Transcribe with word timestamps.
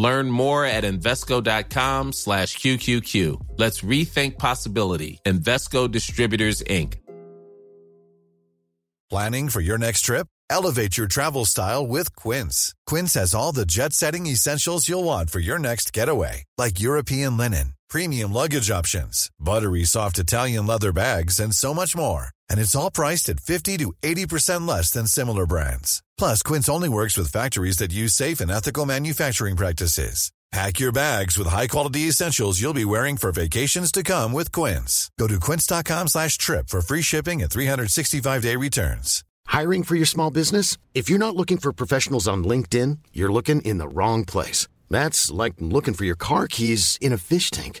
Learn 0.00 0.30
more 0.30 0.64
at 0.64 0.84
Invesco.com 0.84 2.12
slash 2.12 2.56
QQQ. 2.56 3.36
Let's 3.58 3.82
rethink 3.82 4.38
possibility. 4.38 5.20
Invesco 5.26 5.90
Distributors, 5.90 6.62
Inc. 6.62 6.94
Planning 9.10 9.50
for 9.50 9.60
your 9.60 9.76
next 9.76 10.02
trip? 10.02 10.26
Elevate 10.48 10.96
your 10.96 11.06
travel 11.06 11.44
style 11.44 11.86
with 11.86 12.16
Quince. 12.16 12.74
Quince 12.86 13.14
has 13.14 13.34
all 13.34 13.52
the 13.52 13.66
jet 13.66 13.92
setting 13.92 14.26
essentials 14.26 14.88
you'll 14.88 15.04
want 15.04 15.28
for 15.28 15.40
your 15.40 15.58
next 15.58 15.92
getaway, 15.92 16.44
like 16.56 16.80
European 16.80 17.36
linen, 17.36 17.74
premium 17.90 18.32
luggage 18.32 18.70
options, 18.70 19.30
buttery 19.38 19.84
soft 19.84 20.18
Italian 20.18 20.66
leather 20.66 20.92
bags, 20.92 21.38
and 21.40 21.54
so 21.54 21.74
much 21.74 21.94
more. 21.94 22.30
And 22.50 22.60
it's 22.60 22.76
all 22.76 22.90
priced 22.90 23.28
at 23.28 23.40
50 23.40 23.78
to 23.78 23.92
80% 24.02 24.68
less 24.68 24.90
than 24.90 25.06
similar 25.06 25.46
brands. 25.46 26.02
Plus, 26.18 26.42
Quince 26.42 26.68
only 26.68 26.88
works 26.88 27.16
with 27.16 27.32
factories 27.32 27.78
that 27.78 27.92
use 27.92 28.14
safe 28.14 28.40
and 28.40 28.50
ethical 28.50 28.86
manufacturing 28.86 29.56
practices. 29.56 30.32
Pack 30.52 30.80
your 30.80 30.90
bags 30.90 31.38
with 31.38 31.46
high-quality 31.46 32.08
essentials 32.08 32.60
you'll 32.60 32.82
be 32.82 32.84
wearing 32.84 33.16
for 33.16 33.30
vacations 33.30 33.92
to 33.92 34.02
come 34.02 34.32
with 34.32 34.50
Quince. 34.50 35.08
Go 35.16 35.28
to 35.28 35.38
quince.com 35.38 36.08
slash 36.08 36.36
trip 36.38 36.68
for 36.68 36.80
free 36.80 37.02
shipping 37.02 37.40
and 37.40 37.50
365-day 37.50 38.56
returns. 38.56 39.22
Hiring 39.46 39.84
for 39.84 39.94
your 39.94 40.06
small 40.06 40.32
business? 40.32 40.76
If 40.92 41.08
you're 41.08 41.20
not 41.20 41.36
looking 41.36 41.58
for 41.58 41.72
professionals 41.72 42.26
on 42.26 42.42
LinkedIn, 42.42 42.98
you're 43.12 43.32
looking 43.32 43.60
in 43.62 43.78
the 43.78 43.86
wrong 43.86 44.24
place. 44.24 44.66
That's 44.88 45.30
like 45.30 45.54
looking 45.60 45.94
for 45.94 46.04
your 46.04 46.16
car 46.16 46.48
keys 46.48 46.98
in 47.00 47.12
a 47.12 47.18
fish 47.18 47.52
tank. 47.52 47.80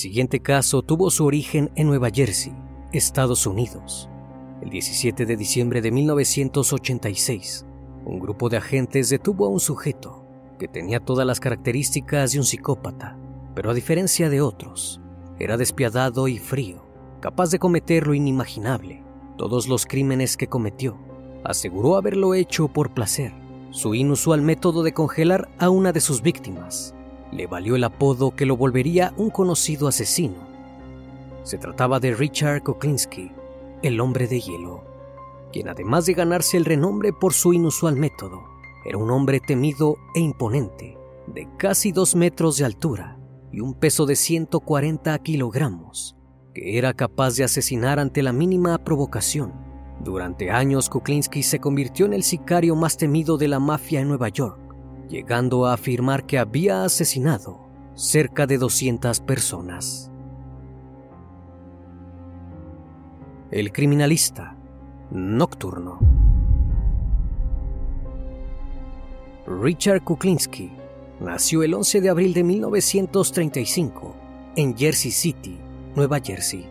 Siguiente 0.00 0.40
caso 0.40 0.80
tuvo 0.80 1.10
su 1.10 1.26
origen 1.26 1.70
en 1.74 1.86
Nueva 1.86 2.08
Jersey, 2.10 2.54
Estados 2.90 3.46
Unidos. 3.46 4.08
El 4.62 4.70
17 4.70 5.26
de 5.26 5.36
diciembre 5.36 5.82
de 5.82 5.90
1986, 5.90 7.66
un 8.06 8.18
grupo 8.18 8.48
de 8.48 8.56
agentes 8.56 9.10
detuvo 9.10 9.44
a 9.44 9.50
un 9.50 9.60
sujeto 9.60 10.24
que 10.58 10.68
tenía 10.68 11.00
todas 11.00 11.26
las 11.26 11.38
características 11.38 12.32
de 12.32 12.38
un 12.38 12.46
psicópata, 12.46 13.18
pero 13.54 13.70
a 13.70 13.74
diferencia 13.74 14.30
de 14.30 14.40
otros, 14.40 15.02
era 15.38 15.58
despiadado 15.58 16.28
y 16.28 16.38
frío, 16.38 16.82
capaz 17.20 17.50
de 17.50 17.58
cometer 17.58 18.06
lo 18.06 18.14
inimaginable, 18.14 19.04
todos 19.36 19.68
los 19.68 19.84
crímenes 19.84 20.38
que 20.38 20.46
cometió. 20.46 20.96
Aseguró 21.44 21.96
haberlo 21.96 22.32
hecho 22.32 22.68
por 22.68 22.94
placer. 22.94 23.34
Su 23.70 23.94
inusual 23.94 24.40
método 24.40 24.82
de 24.82 24.94
congelar 24.94 25.50
a 25.58 25.68
una 25.68 25.92
de 25.92 26.00
sus 26.00 26.22
víctimas 26.22 26.94
le 27.32 27.46
valió 27.46 27.76
el 27.76 27.84
apodo 27.84 28.34
que 28.34 28.46
lo 28.46 28.56
volvería 28.56 29.12
un 29.16 29.30
conocido 29.30 29.88
asesino. 29.88 30.36
Se 31.44 31.58
trataba 31.58 32.00
de 32.00 32.14
Richard 32.14 32.62
Kuklinski, 32.62 33.30
el 33.82 34.00
hombre 34.00 34.26
de 34.26 34.40
hielo, 34.40 34.84
quien 35.52 35.68
además 35.68 36.06
de 36.06 36.14
ganarse 36.14 36.56
el 36.56 36.64
renombre 36.64 37.12
por 37.12 37.32
su 37.32 37.52
inusual 37.52 37.96
método, 37.96 38.42
era 38.84 38.98
un 38.98 39.10
hombre 39.10 39.40
temido 39.40 39.96
e 40.14 40.20
imponente, 40.20 40.96
de 41.26 41.48
casi 41.56 41.92
dos 41.92 42.14
metros 42.14 42.56
de 42.56 42.64
altura 42.64 43.18
y 43.52 43.60
un 43.60 43.74
peso 43.74 44.06
de 44.06 44.16
140 44.16 45.18
kilogramos, 45.20 46.16
que 46.54 46.78
era 46.78 46.94
capaz 46.94 47.36
de 47.36 47.44
asesinar 47.44 47.98
ante 47.98 48.22
la 48.22 48.32
mínima 48.32 48.78
provocación. 48.78 49.52
Durante 50.02 50.50
años 50.50 50.88
Kuklinski 50.88 51.42
se 51.42 51.58
convirtió 51.58 52.06
en 52.06 52.14
el 52.14 52.22
sicario 52.22 52.74
más 52.74 52.96
temido 52.96 53.36
de 53.36 53.48
la 53.48 53.58
mafia 53.58 54.00
en 54.00 54.08
Nueva 54.08 54.28
York 54.28 54.69
llegando 55.10 55.66
a 55.66 55.74
afirmar 55.74 56.24
que 56.24 56.38
había 56.38 56.84
asesinado 56.84 57.58
cerca 57.94 58.46
de 58.46 58.56
200 58.56 59.20
personas. 59.20 60.10
El 63.50 63.72
criminalista 63.72 64.56
nocturno. 65.10 65.98
Richard 69.46 70.04
Kuklinski 70.04 70.70
nació 71.18 71.64
el 71.64 71.74
11 71.74 72.00
de 72.00 72.08
abril 72.08 72.32
de 72.32 72.44
1935 72.44 74.14
en 74.54 74.76
Jersey 74.76 75.10
City, 75.10 75.58
Nueva 75.96 76.20
Jersey. 76.20 76.68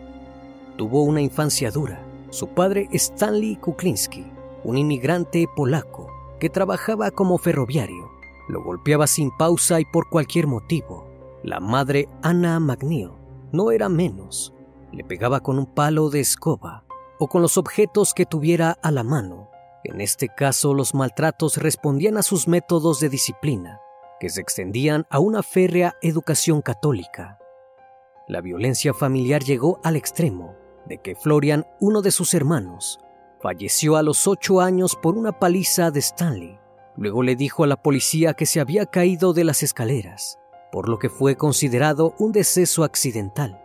Tuvo 0.78 1.02
una 1.02 1.20
infancia 1.20 1.70
dura. 1.70 2.02
Su 2.30 2.48
padre 2.48 2.88
Stanley 2.92 3.56
Kuklinski, 3.56 4.24
un 4.64 4.78
inmigrante 4.78 5.46
polaco 5.54 6.08
que 6.38 6.48
trabajaba 6.48 7.10
como 7.10 7.36
ferroviario, 7.36 8.09
lo 8.50 8.62
golpeaba 8.62 9.06
sin 9.06 9.30
pausa 9.36 9.80
y 9.80 9.84
por 9.84 10.08
cualquier 10.10 10.46
motivo. 10.46 11.06
La 11.42 11.60
madre 11.60 12.08
Anna 12.22 12.60
McNeil 12.60 13.12
no 13.52 13.70
era 13.70 13.88
menos. 13.88 14.54
Le 14.92 15.04
pegaba 15.04 15.40
con 15.40 15.58
un 15.58 15.66
palo 15.66 16.10
de 16.10 16.20
escoba 16.20 16.84
o 17.18 17.28
con 17.28 17.42
los 17.42 17.56
objetos 17.56 18.14
que 18.14 18.26
tuviera 18.26 18.76
a 18.82 18.90
la 18.90 19.04
mano. 19.04 19.50
En 19.84 20.00
este 20.00 20.28
caso, 20.28 20.74
los 20.74 20.94
maltratos 20.94 21.56
respondían 21.56 22.18
a 22.18 22.22
sus 22.22 22.48
métodos 22.48 23.00
de 23.00 23.08
disciplina, 23.08 23.80
que 24.18 24.28
se 24.28 24.40
extendían 24.40 25.06
a 25.08 25.18
una 25.18 25.42
férrea 25.42 25.96
educación 26.02 26.60
católica. 26.60 27.38
La 28.28 28.42
violencia 28.42 28.92
familiar 28.92 29.42
llegó 29.42 29.80
al 29.82 29.96
extremo 29.96 30.54
de 30.86 30.98
que 30.98 31.14
Florian, 31.14 31.66
uno 31.80 32.02
de 32.02 32.10
sus 32.10 32.34
hermanos, 32.34 33.00
falleció 33.40 33.96
a 33.96 34.02
los 34.02 34.26
ocho 34.26 34.60
años 34.60 34.96
por 34.96 35.16
una 35.16 35.32
paliza 35.32 35.90
de 35.90 36.00
Stanley. 36.00 36.59
Luego 37.00 37.22
le 37.22 37.34
dijo 37.34 37.64
a 37.64 37.66
la 37.66 37.82
policía 37.82 38.34
que 38.34 38.44
se 38.44 38.60
había 38.60 38.84
caído 38.84 39.32
de 39.32 39.42
las 39.42 39.62
escaleras, 39.62 40.38
por 40.70 40.90
lo 40.90 40.98
que 40.98 41.08
fue 41.08 41.34
considerado 41.34 42.14
un 42.18 42.30
deceso 42.30 42.84
accidental. 42.84 43.58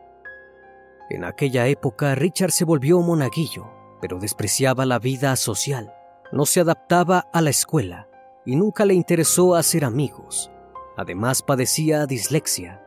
En 1.10 1.26
aquella 1.26 1.68
época 1.68 2.16
Richard 2.16 2.52
se 2.52 2.64
volvió 2.64 3.02
monaguillo, 3.02 3.70
pero 4.00 4.20
despreciaba 4.20 4.86
la 4.86 5.00
vida 5.00 5.36
social, 5.36 5.94
no 6.32 6.46
se 6.46 6.62
adaptaba 6.62 7.28
a 7.34 7.42
la 7.42 7.50
escuela 7.50 8.08
y 8.46 8.56
nunca 8.56 8.86
le 8.86 8.94
interesó 8.94 9.56
hacer 9.56 9.84
amigos. 9.84 10.50
Además 10.96 11.42
padecía 11.42 12.06
dislexia. 12.06 12.82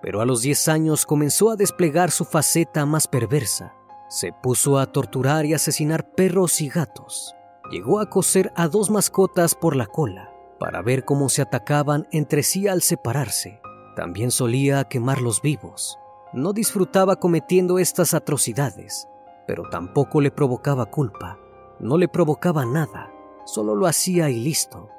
pero 0.00 0.20
a 0.20 0.26
los 0.26 0.42
10 0.42 0.68
años 0.68 1.04
comenzó 1.04 1.50
a 1.50 1.56
desplegar 1.56 2.12
su 2.12 2.24
faceta 2.26 2.86
más 2.86 3.08
perversa. 3.08 3.74
Se 4.08 4.32
puso 4.32 4.78
a 4.78 4.86
torturar 4.86 5.46
y 5.46 5.54
asesinar 5.54 6.10
perros 6.14 6.60
y 6.60 6.68
gatos. 6.68 7.34
Llegó 7.70 8.00
a 8.00 8.10
coser 8.10 8.52
a 8.56 8.68
dos 8.68 8.90
mascotas 8.90 9.54
por 9.54 9.74
la 9.74 9.86
cola 9.86 10.30
para 10.60 10.82
ver 10.82 11.04
cómo 11.04 11.28
se 11.28 11.42
atacaban 11.42 12.06
entre 12.12 12.42
sí 12.42 12.68
al 12.68 12.82
separarse. 12.82 13.60
También 13.96 14.30
solía 14.30 14.84
quemarlos 14.84 15.40
vivos. 15.40 15.98
No 16.32 16.52
disfrutaba 16.52 17.16
cometiendo 17.16 17.78
estas 17.78 18.12
atrocidades, 18.12 19.08
pero 19.46 19.64
tampoco 19.70 20.20
le 20.20 20.30
provocaba 20.30 20.86
culpa. 20.86 21.38
No 21.80 21.96
le 21.96 22.08
provocaba 22.08 22.66
nada, 22.66 23.10
solo 23.46 23.74
lo 23.74 23.86
hacía 23.86 24.28
y 24.28 24.40
listo. 24.40 24.90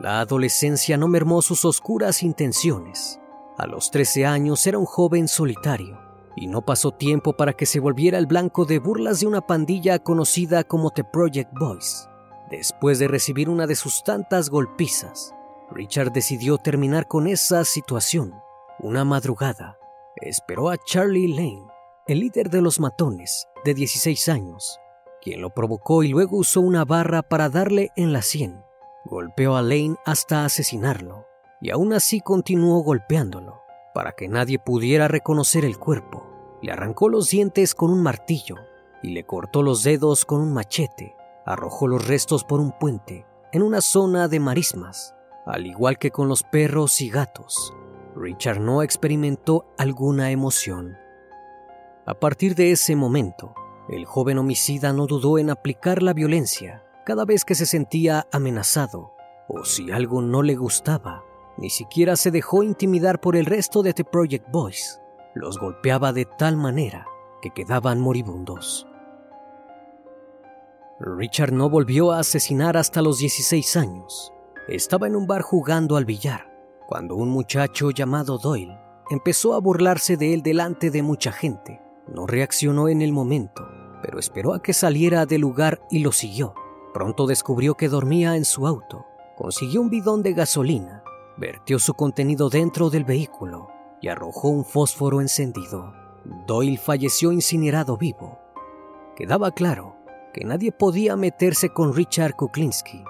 La 0.00 0.20
adolescencia 0.20 0.96
no 0.96 1.08
mermó 1.08 1.40
sus 1.40 1.64
oscuras 1.64 2.22
intenciones. 2.22 3.18
A 3.56 3.66
los 3.66 3.90
13 3.90 4.26
años 4.26 4.66
era 4.66 4.78
un 4.78 4.84
joven 4.84 5.26
solitario 5.26 6.05
y 6.36 6.46
no 6.46 6.62
pasó 6.62 6.92
tiempo 6.92 7.32
para 7.32 7.54
que 7.54 7.66
se 7.66 7.80
volviera 7.80 8.18
el 8.18 8.26
blanco 8.26 8.66
de 8.66 8.78
burlas 8.78 9.20
de 9.20 9.26
una 9.26 9.40
pandilla 9.40 9.98
conocida 9.98 10.62
como 10.64 10.90
The 10.90 11.04
Project 11.04 11.50
Boys. 11.58 12.08
Después 12.50 12.98
de 12.98 13.08
recibir 13.08 13.48
una 13.48 13.66
de 13.66 13.74
sus 13.74 14.04
tantas 14.04 14.50
golpizas, 14.50 15.34
Richard 15.70 16.12
decidió 16.12 16.58
terminar 16.58 17.08
con 17.08 17.26
esa 17.26 17.64
situación. 17.64 18.34
Una 18.78 19.04
madrugada, 19.04 19.78
esperó 20.16 20.70
a 20.70 20.76
Charlie 20.76 21.28
Lane, 21.28 21.66
el 22.06 22.20
líder 22.20 22.50
de 22.50 22.60
los 22.60 22.78
matones, 22.78 23.48
de 23.64 23.74
16 23.74 24.28
años, 24.28 24.78
quien 25.20 25.40
lo 25.40 25.50
provocó 25.50 26.04
y 26.04 26.08
luego 26.08 26.36
usó 26.36 26.60
una 26.60 26.84
barra 26.84 27.22
para 27.22 27.48
darle 27.48 27.90
en 27.96 28.12
la 28.12 28.22
sien. 28.22 28.62
Golpeó 29.06 29.56
a 29.56 29.62
Lane 29.62 29.96
hasta 30.04 30.44
asesinarlo 30.44 31.26
y 31.60 31.70
aún 31.70 31.92
así 31.92 32.20
continuó 32.20 32.80
golpeándolo 32.82 33.62
para 33.94 34.12
que 34.12 34.28
nadie 34.28 34.58
pudiera 34.58 35.08
reconocer 35.08 35.64
el 35.64 35.78
cuerpo. 35.78 36.25
Le 36.62 36.72
arrancó 36.72 37.08
los 37.08 37.30
dientes 37.30 37.74
con 37.74 37.90
un 37.90 38.02
martillo 38.02 38.56
y 39.02 39.10
le 39.10 39.24
cortó 39.24 39.62
los 39.62 39.82
dedos 39.82 40.24
con 40.24 40.40
un 40.40 40.52
machete. 40.52 41.14
Arrojó 41.44 41.86
los 41.86 42.06
restos 42.06 42.44
por 42.44 42.60
un 42.60 42.72
puente 42.72 43.26
en 43.52 43.62
una 43.62 43.80
zona 43.80 44.28
de 44.28 44.40
marismas, 44.40 45.14
al 45.46 45.66
igual 45.66 45.98
que 45.98 46.10
con 46.10 46.28
los 46.28 46.42
perros 46.42 47.00
y 47.00 47.08
gatos. 47.08 47.72
Richard 48.16 48.60
no 48.60 48.82
experimentó 48.82 49.66
alguna 49.78 50.30
emoción. 50.30 50.96
A 52.06 52.14
partir 52.14 52.54
de 52.54 52.72
ese 52.72 52.96
momento, 52.96 53.54
el 53.88 54.04
joven 54.04 54.38
homicida 54.38 54.92
no 54.92 55.06
dudó 55.06 55.38
en 55.38 55.50
aplicar 55.50 56.02
la 56.02 56.12
violencia 56.12 56.84
cada 57.04 57.24
vez 57.24 57.44
que 57.44 57.54
se 57.54 57.66
sentía 57.66 58.26
amenazado 58.32 59.12
o 59.48 59.64
si 59.64 59.92
algo 59.92 60.22
no 60.22 60.42
le 60.42 60.56
gustaba. 60.56 61.24
Ni 61.56 61.70
siquiera 61.70 62.16
se 62.16 62.30
dejó 62.30 62.62
intimidar 62.62 63.20
por 63.20 63.36
el 63.36 63.46
resto 63.46 63.82
de 63.82 63.94
The 63.94 64.04
Project 64.04 64.50
Boys. 64.50 65.00
Los 65.36 65.58
golpeaba 65.58 66.14
de 66.14 66.24
tal 66.24 66.56
manera 66.56 67.06
que 67.42 67.50
quedaban 67.50 68.00
moribundos. 68.00 68.86
Richard 70.98 71.52
no 71.52 71.68
volvió 71.68 72.12
a 72.12 72.20
asesinar 72.20 72.78
hasta 72.78 73.02
los 73.02 73.18
16 73.18 73.76
años. 73.76 74.32
Estaba 74.66 75.06
en 75.06 75.14
un 75.14 75.26
bar 75.26 75.42
jugando 75.42 75.98
al 75.98 76.06
billar 76.06 76.50
cuando 76.86 77.16
un 77.16 77.28
muchacho 77.28 77.90
llamado 77.90 78.38
Doyle 78.38 78.78
empezó 79.10 79.52
a 79.52 79.60
burlarse 79.60 80.16
de 80.16 80.32
él 80.32 80.42
delante 80.42 80.90
de 80.90 81.02
mucha 81.02 81.32
gente. 81.32 81.82
No 82.08 82.26
reaccionó 82.26 82.88
en 82.88 83.02
el 83.02 83.12
momento, 83.12 83.68
pero 84.00 84.18
esperó 84.18 84.54
a 84.54 84.62
que 84.62 84.72
saliera 84.72 85.26
del 85.26 85.42
lugar 85.42 85.82
y 85.90 85.98
lo 85.98 86.12
siguió. 86.12 86.54
Pronto 86.94 87.26
descubrió 87.26 87.74
que 87.74 87.90
dormía 87.90 88.36
en 88.36 88.46
su 88.46 88.66
auto. 88.66 89.04
Consiguió 89.36 89.82
un 89.82 89.90
bidón 89.90 90.22
de 90.22 90.32
gasolina 90.32 91.02
vertió 91.36 91.78
su 91.78 91.92
contenido 91.92 92.48
dentro 92.48 92.88
del 92.88 93.04
vehículo 93.04 93.75
arrojó 94.08 94.48
un 94.48 94.64
fósforo 94.64 95.20
encendido. 95.20 95.92
Doyle 96.46 96.78
falleció 96.78 97.32
incinerado 97.32 97.96
vivo. 97.96 98.38
Quedaba 99.16 99.52
claro 99.52 99.96
que 100.32 100.44
nadie 100.44 100.72
podía 100.72 101.16
meterse 101.16 101.70
con 101.70 101.94
Richard 101.94 102.34
Kuklinski. 102.34 103.02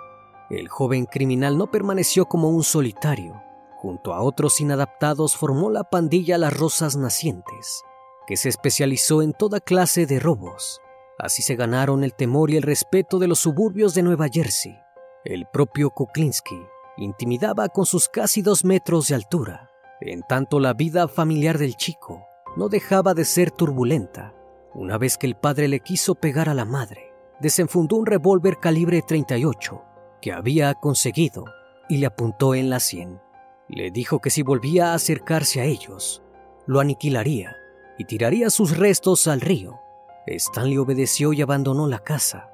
El 0.50 0.68
joven 0.68 1.06
criminal 1.06 1.58
no 1.58 1.70
permaneció 1.70 2.26
como 2.26 2.50
un 2.50 2.62
solitario. 2.62 3.42
Junto 3.76 4.14
a 4.14 4.22
otros 4.22 4.60
inadaptados 4.60 5.36
formó 5.36 5.70
la 5.70 5.84
pandilla 5.84 6.38
Las 6.38 6.56
Rosas 6.56 6.96
Nacientes, 6.96 7.82
que 8.26 8.36
se 8.36 8.48
especializó 8.48 9.22
en 9.22 9.32
toda 9.32 9.60
clase 9.60 10.06
de 10.06 10.20
robos. 10.20 10.80
Así 11.18 11.42
se 11.42 11.56
ganaron 11.56 12.04
el 12.04 12.14
temor 12.14 12.50
y 12.50 12.56
el 12.56 12.62
respeto 12.62 13.18
de 13.18 13.26
los 13.26 13.40
suburbios 13.40 13.94
de 13.94 14.02
Nueva 14.02 14.28
Jersey. 14.28 14.78
El 15.24 15.46
propio 15.46 15.90
Kuklinski 15.90 16.62
intimidaba 16.96 17.68
con 17.68 17.86
sus 17.86 18.08
casi 18.08 18.42
dos 18.42 18.64
metros 18.64 19.08
de 19.08 19.16
altura. 19.16 19.65
En 20.00 20.22
tanto 20.22 20.60
la 20.60 20.74
vida 20.74 21.08
familiar 21.08 21.56
del 21.56 21.74
chico 21.74 22.26
no 22.54 22.68
dejaba 22.68 23.14
de 23.14 23.24
ser 23.24 23.50
turbulenta. 23.50 24.34
Una 24.74 24.98
vez 24.98 25.16
que 25.16 25.26
el 25.26 25.36
padre 25.36 25.68
le 25.68 25.80
quiso 25.80 26.14
pegar 26.14 26.50
a 26.50 26.54
la 26.54 26.66
madre, 26.66 27.14
desenfundó 27.40 27.96
un 27.96 28.04
revólver 28.04 28.58
calibre 28.58 29.00
38 29.00 29.82
que 30.20 30.32
había 30.32 30.74
conseguido 30.74 31.44
y 31.88 31.96
le 31.96 32.06
apuntó 32.06 32.54
en 32.54 32.68
la 32.68 32.78
sien. 32.78 33.20
Le 33.68 33.90
dijo 33.90 34.20
que 34.20 34.28
si 34.28 34.42
volvía 34.42 34.92
a 34.92 34.94
acercarse 34.94 35.62
a 35.62 35.64
ellos, 35.64 36.22
lo 36.66 36.80
aniquilaría 36.80 37.56
y 37.96 38.04
tiraría 38.04 38.50
sus 38.50 38.76
restos 38.76 39.26
al 39.26 39.40
río. 39.40 39.80
Stanley 40.26 40.76
obedeció 40.76 41.32
y 41.32 41.40
abandonó 41.40 41.86
la 41.86 42.00
casa. 42.00 42.50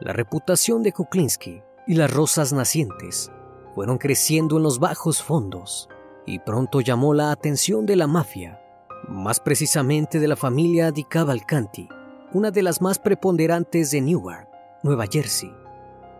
La 0.00 0.14
reputación 0.14 0.82
de 0.82 0.92
Kuklinski 0.92 1.62
y 1.86 1.94
las 1.96 2.10
rosas 2.10 2.54
nacientes 2.54 3.30
fueron 3.74 3.98
creciendo 3.98 4.56
en 4.56 4.62
los 4.62 4.78
bajos 4.78 5.22
fondos 5.22 5.89
y 6.30 6.38
pronto 6.38 6.80
llamó 6.80 7.12
la 7.12 7.32
atención 7.32 7.86
de 7.86 7.96
la 7.96 8.06
mafia, 8.06 8.60
más 9.08 9.40
precisamente 9.40 10.20
de 10.20 10.28
la 10.28 10.36
familia 10.36 10.92
Di 10.92 11.02
Cavalcanti, 11.02 11.88
una 12.32 12.52
de 12.52 12.62
las 12.62 12.80
más 12.80 13.00
preponderantes 13.00 13.90
de 13.90 14.00
Newark, 14.00 14.48
Nueva 14.84 15.06
Jersey. 15.10 15.52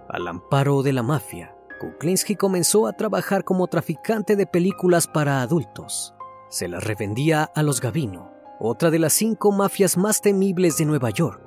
Al 0.09 0.27
amparo 0.27 0.83
de 0.83 0.93
la 0.93 1.05
mafia, 1.05 1.55
Kuklinski 1.79 2.35
comenzó 2.35 2.89
a 2.89 2.93
trabajar 2.93 3.45
como 3.45 3.69
traficante 3.69 4.35
de 4.35 4.47
películas 4.47 5.07
para 5.07 5.43
adultos. 5.43 6.13
Se 6.49 6.67
las 6.67 6.83
revendía 6.83 7.45
a 7.55 7.63
los 7.63 7.81
Gavino, 7.81 8.33
otra 8.59 8.91
de 8.91 8.99
las 8.99 9.13
cinco 9.13 9.53
mafias 9.53 9.97
más 9.97 10.21
temibles 10.21 10.77
de 10.77 10.87
Nueva 10.87 11.11
York, 11.11 11.41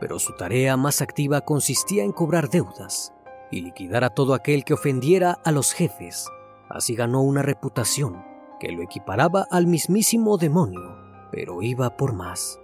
pero 0.00 0.18
su 0.18 0.34
tarea 0.36 0.78
más 0.78 1.02
activa 1.02 1.42
consistía 1.42 2.02
en 2.02 2.12
cobrar 2.12 2.48
deudas 2.48 3.12
y 3.50 3.60
liquidar 3.60 4.04
a 4.04 4.10
todo 4.10 4.32
aquel 4.32 4.64
que 4.64 4.72
ofendiera 4.72 5.38
a 5.44 5.52
los 5.52 5.72
jefes. 5.72 6.30
Así 6.68 6.94
ganó 6.94 7.22
una 7.22 7.42
reputación 7.42 8.24
que 8.58 8.72
lo 8.72 8.82
equiparaba 8.82 9.46
al 9.50 9.66
mismísimo 9.66 10.38
demonio, 10.38 10.96
pero 11.30 11.62
iba 11.62 11.96
por 11.96 12.12
más. 12.12 12.58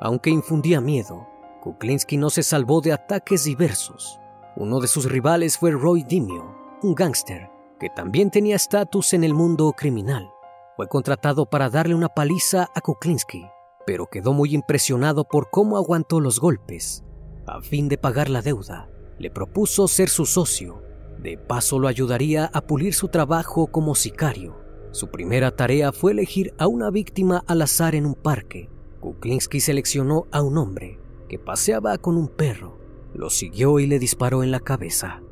Aunque 0.00 0.30
infundía 0.30 0.80
miedo, 0.80 1.26
Kuklinski 1.62 2.16
no 2.16 2.30
se 2.30 2.42
salvó 2.42 2.80
de 2.80 2.92
ataques 2.92 3.44
diversos. 3.44 4.18
Uno 4.56 4.80
de 4.80 4.88
sus 4.88 5.10
rivales 5.10 5.58
fue 5.58 5.72
Roy 5.72 6.04
Dimio, 6.04 6.54
un 6.82 6.94
gángster 6.94 7.50
que 7.78 7.88
también 7.88 8.30
tenía 8.30 8.56
estatus 8.56 9.14
en 9.14 9.24
el 9.24 9.34
mundo 9.34 9.72
criminal. 9.72 10.30
Fue 10.76 10.86
contratado 10.86 11.46
para 11.46 11.70
darle 11.70 11.94
una 11.94 12.10
paliza 12.10 12.68
a 12.74 12.80
Kuklinski, 12.80 13.46
pero 13.86 14.06
quedó 14.06 14.32
muy 14.32 14.54
impresionado 14.54 15.24
por 15.24 15.50
cómo 15.50 15.76
aguantó 15.76 16.20
los 16.20 16.40
golpes. 16.40 17.04
A 17.46 17.60
fin 17.60 17.88
de 17.88 17.98
pagar 17.98 18.28
la 18.28 18.42
deuda, 18.42 18.88
le 19.18 19.30
propuso 19.30 19.88
ser 19.88 20.08
su 20.08 20.26
socio. 20.26 20.82
De 21.22 21.36
paso 21.36 21.78
lo 21.78 21.86
ayudaría 21.86 22.46
a 22.46 22.62
pulir 22.62 22.94
su 22.94 23.08
trabajo 23.08 23.66
como 23.66 23.94
sicario. 23.94 24.56
Su 24.90 25.10
primera 25.10 25.50
tarea 25.50 25.92
fue 25.92 26.12
elegir 26.12 26.54
a 26.56 26.66
una 26.66 26.90
víctima 26.90 27.44
al 27.46 27.60
azar 27.60 27.94
en 27.94 28.06
un 28.06 28.14
parque. 28.14 28.70
Kuklinski 29.00 29.60
seleccionó 29.60 30.26
a 30.30 30.40
un 30.40 30.56
hombre 30.56 30.98
que 31.28 31.38
paseaba 31.38 31.98
con 31.98 32.16
un 32.16 32.28
perro. 32.28 32.78
Lo 33.12 33.28
siguió 33.28 33.78
y 33.80 33.86
le 33.86 33.98
disparó 33.98 34.42
en 34.42 34.50
la 34.50 34.60
cabeza. 34.60 35.22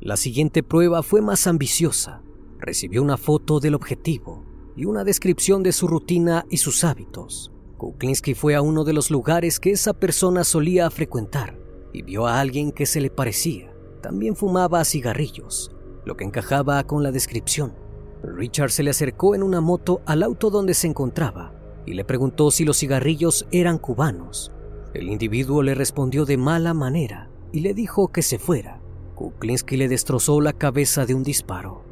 La 0.00 0.16
siguiente 0.16 0.62
prueba 0.62 1.02
fue 1.02 1.20
más 1.20 1.46
ambiciosa. 1.46 2.22
Recibió 2.58 3.02
una 3.02 3.18
foto 3.18 3.60
del 3.60 3.74
objetivo 3.74 4.44
y 4.74 4.86
una 4.86 5.04
descripción 5.04 5.62
de 5.62 5.72
su 5.72 5.86
rutina 5.86 6.46
y 6.48 6.56
sus 6.56 6.82
hábitos. 6.82 7.52
Kuklinski 7.76 8.32
fue 8.34 8.54
a 8.54 8.62
uno 8.62 8.84
de 8.84 8.94
los 8.94 9.10
lugares 9.10 9.60
que 9.60 9.70
esa 9.70 9.92
persona 9.92 10.44
solía 10.44 10.90
frecuentar 10.90 11.58
y 11.92 12.02
vio 12.02 12.26
a 12.26 12.40
alguien 12.40 12.72
que 12.72 12.86
se 12.86 13.02
le 13.02 13.10
parecía. 13.10 13.77
También 14.00 14.36
fumaba 14.36 14.84
cigarrillos, 14.84 15.70
lo 16.04 16.16
que 16.16 16.24
encajaba 16.24 16.82
con 16.84 17.02
la 17.02 17.12
descripción. 17.12 17.74
Richard 18.22 18.70
se 18.70 18.82
le 18.82 18.90
acercó 18.90 19.34
en 19.34 19.42
una 19.42 19.60
moto 19.60 20.00
al 20.06 20.22
auto 20.22 20.50
donde 20.50 20.74
se 20.74 20.86
encontraba 20.86 21.52
y 21.86 21.94
le 21.94 22.04
preguntó 22.04 22.50
si 22.50 22.64
los 22.64 22.78
cigarrillos 22.78 23.46
eran 23.50 23.78
cubanos. 23.78 24.52
El 24.94 25.08
individuo 25.08 25.62
le 25.62 25.74
respondió 25.74 26.24
de 26.24 26.36
mala 26.36 26.74
manera 26.74 27.30
y 27.52 27.60
le 27.60 27.74
dijo 27.74 28.08
que 28.08 28.22
se 28.22 28.38
fuera. 28.38 28.80
Kuklinski 29.14 29.76
le 29.76 29.88
destrozó 29.88 30.40
la 30.40 30.52
cabeza 30.52 31.06
de 31.06 31.14
un 31.14 31.22
disparo. 31.22 31.82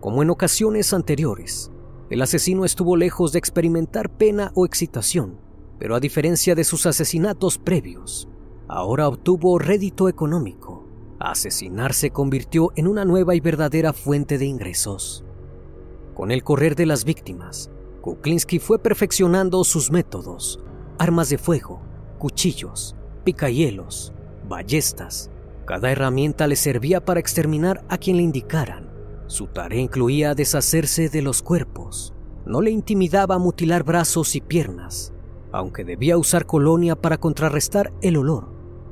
Como 0.00 0.22
en 0.22 0.30
ocasiones 0.30 0.92
anteriores, 0.92 1.70
el 2.10 2.22
asesino 2.22 2.64
estuvo 2.64 2.96
lejos 2.96 3.32
de 3.32 3.38
experimentar 3.38 4.10
pena 4.10 4.50
o 4.54 4.66
excitación, 4.66 5.38
pero 5.78 5.94
a 5.94 6.00
diferencia 6.00 6.54
de 6.54 6.64
sus 6.64 6.86
asesinatos 6.86 7.56
previos, 7.56 8.28
ahora 8.68 9.08
obtuvo 9.08 9.58
rédito 9.58 10.08
económico. 10.08 10.89
Asesinar 11.20 11.92
se 11.92 12.10
convirtió 12.10 12.72
en 12.76 12.88
una 12.88 13.04
nueva 13.04 13.34
y 13.34 13.40
verdadera 13.40 13.92
fuente 13.92 14.38
de 14.38 14.46
ingresos. 14.46 15.22
Con 16.14 16.30
el 16.30 16.42
correr 16.42 16.74
de 16.76 16.86
las 16.86 17.04
víctimas, 17.04 17.70
Kuklinski 18.00 18.58
fue 18.58 18.78
perfeccionando 18.78 19.62
sus 19.64 19.90
métodos, 19.90 20.60
armas 20.98 21.28
de 21.28 21.36
fuego, 21.36 21.82
cuchillos, 22.18 22.96
picahielos, 23.22 24.14
ballestas. 24.48 25.30
Cada 25.66 25.92
herramienta 25.92 26.46
le 26.46 26.56
servía 26.56 27.04
para 27.04 27.20
exterminar 27.20 27.84
a 27.90 27.98
quien 27.98 28.16
le 28.16 28.22
indicaran. 28.22 28.90
Su 29.26 29.46
tarea 29.46 29.80
incluía 29.80 30.34
deshacerse 30.34 31.10
de 31.10 31.20
los 31.20 31.42
cuerpos. 31.42 32.14
No 32.46 32.62
le 32.62 32.70
intimidaba 32.70 33.38
mutilar 33.38 33.84
brazos 33.84 34.34
y 34.36 34.40
piernas, 34.40 35.12
aunque 35.52 35.84
debía 35.84 36.16
usar 36.16 36.46
colonia 36.46 36.96
para 36.96 37.18
contrarrestar 37.18 37.92
el 38.00 38.16
olor. 38.16 38.49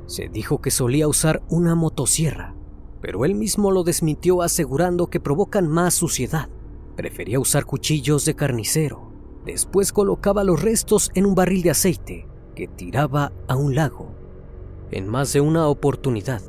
Se 0.08 0.30
dijo 0.30 0.62
que 0.62 0.70
solía 0.70 1.06
usar 1.06 1.42
una 1.50 1.74
motosierra, 1.74 2.54
pero 3.02 3.26
él 3.26 3.34
mismo 3.34 3.70
lo 3.70 3.84
desmintió 3.84 4.40
asegurando 4.40 5.08
que 5.08 5.20
provocan 5.20 5.68
más 5.68 5.92
suciedad. 5.92 6.48
Prefería 6.96 7.38
usar 7.38 7.66
cuchillos 7.66 8.24
de 8.24 8.34
carnicero. 8.34 9.12
Después 9.44 9.92
colocaba 9.92 10.44
los 10.44 10.62
restos 10.62 11.10
en 11.14 11.26
un 11.26 11.34
barril 11.34 11.62
de 11.62 11.70
aceite 11.70 12.26
que 12.56 12.68
tiraba 12.68 13.32
a 13.48 13.56
un 13.56 13.74
lago. 13.74 14.14
En 14.90 15.06
más 15.06 15.34
de 15.34 15.42
una 15.42 15.68
oportunidad, 15.68 16.40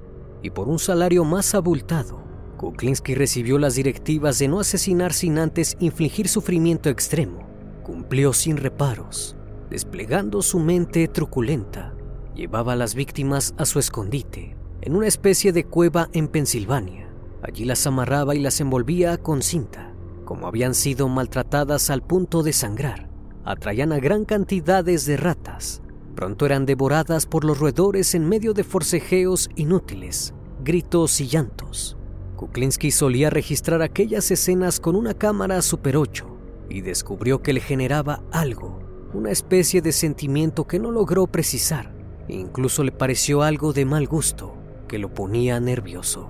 y 0.41 0.51
por 0.51 0.69
un 0.69 0.79
salario 0.79 1.25
más 1.25 1.53
abultado, 1.53 2.23
Kuklinski 2.55 3.13
recibió 3.13 3.59
las 3.59 3.75
directivas 3.75 4.39
de 4.39 4.47
no 4.47 4.61
asesinar 4.61 5.11
sin 5.11 5.37
antes 5.37 5.75
infligir 5.81 6.29
sufrimiento 6.29 6.89
extremo. 6.89 7.45
Cumplió 7.83 8.31
sin 8.31 8.55
reparos, 8.55 9.35
desplegando 9.69 10.41
su 10.41 10.59
mente 10.59 11.09
truculenta. 11.09 11.93
Llevaba 12.39 12.71
a 12.71 12.75
las 12.77 12.95
víctimas 12.95 13.53
a 13.57 13.65
su 13.65 13.79
escondite, 13.79 14.55
en 14.79 14.95
una 14.95 15.07
especie 15.07 15.51
de 15.51 15.65
cueva 15.65 16.07
en 16.13 16.29
Pensilvania. 16.29 17.09
Allí 17.41 17.65
las 17.65 17.85
amarraba 17.85 18.33
y 18.33 18.39
las 18.39 18.61
envolvía 18.61 19.17
con 19.17 19.41
cinta. 19.41 19.93
Como 20.23 20.47
habían 20.47 20.73
sido 20.73 21.09
maltratadas 21.09 21.89
al 21.89 22.01
punto 22.01 22.41
de 22.41 22.53
sangrar, 22.53 23.09
atraían 23.43 23.91
a 23.91 23.99
gran 23.99 24.23
cantidades 24.23 25.05
de 25.05 25.17
ratas. 25.17 25.81
Pronto 26.15 26.45
eran 26.45 26.65
devoradas 26.65 27.25
por 27.25 27.43
los 27.43 27.59
roedores 27.59 28.15
en 28.15 28.29
medio 28.29 28.53
de 28.53 28.63
forcejeos 28.63 29.49
inútiles, 29.57 30.33
gritos 30.63 31.19
y 31.19 31.27
llantos. 31.27 31.97
Kuklinski 32.37 32.91
solía 32.91 33.29
registrar 33.29 33.81
aquellas 33.81 34.31
escenas 34.31 34.79
con 34.79 34.95
una 34.95 35.13
cámara 35.13 35.61
Super 35.61 35.97
8 35.97 36.25
y 36.69 36.79
descubrió 36.79 37.41
que 37.41 37.51
le 37.51 37.59
generaba 37.59 38.23
algo, 38.31 38.79
una 39.13 39.29
especie 39.29 39.81
de 39.81 39.91
sentimiento 39.91 40.67
que 40.67 40.79
no 40.79 40.89
logró 40.89 41.27
precisar. 41.27 41.98
Incluso 42.29 42.83
le 42.83 42.91
pareció 42.91 43.41
algo 43.41 43.73
de 43.73 43.85
mal 43.85 44.07
gusto 44.07 44.55
que 44.87 44.99
lo 44.99 45.13
ponía 45.13 45.59
nervioso. 45.59 46.29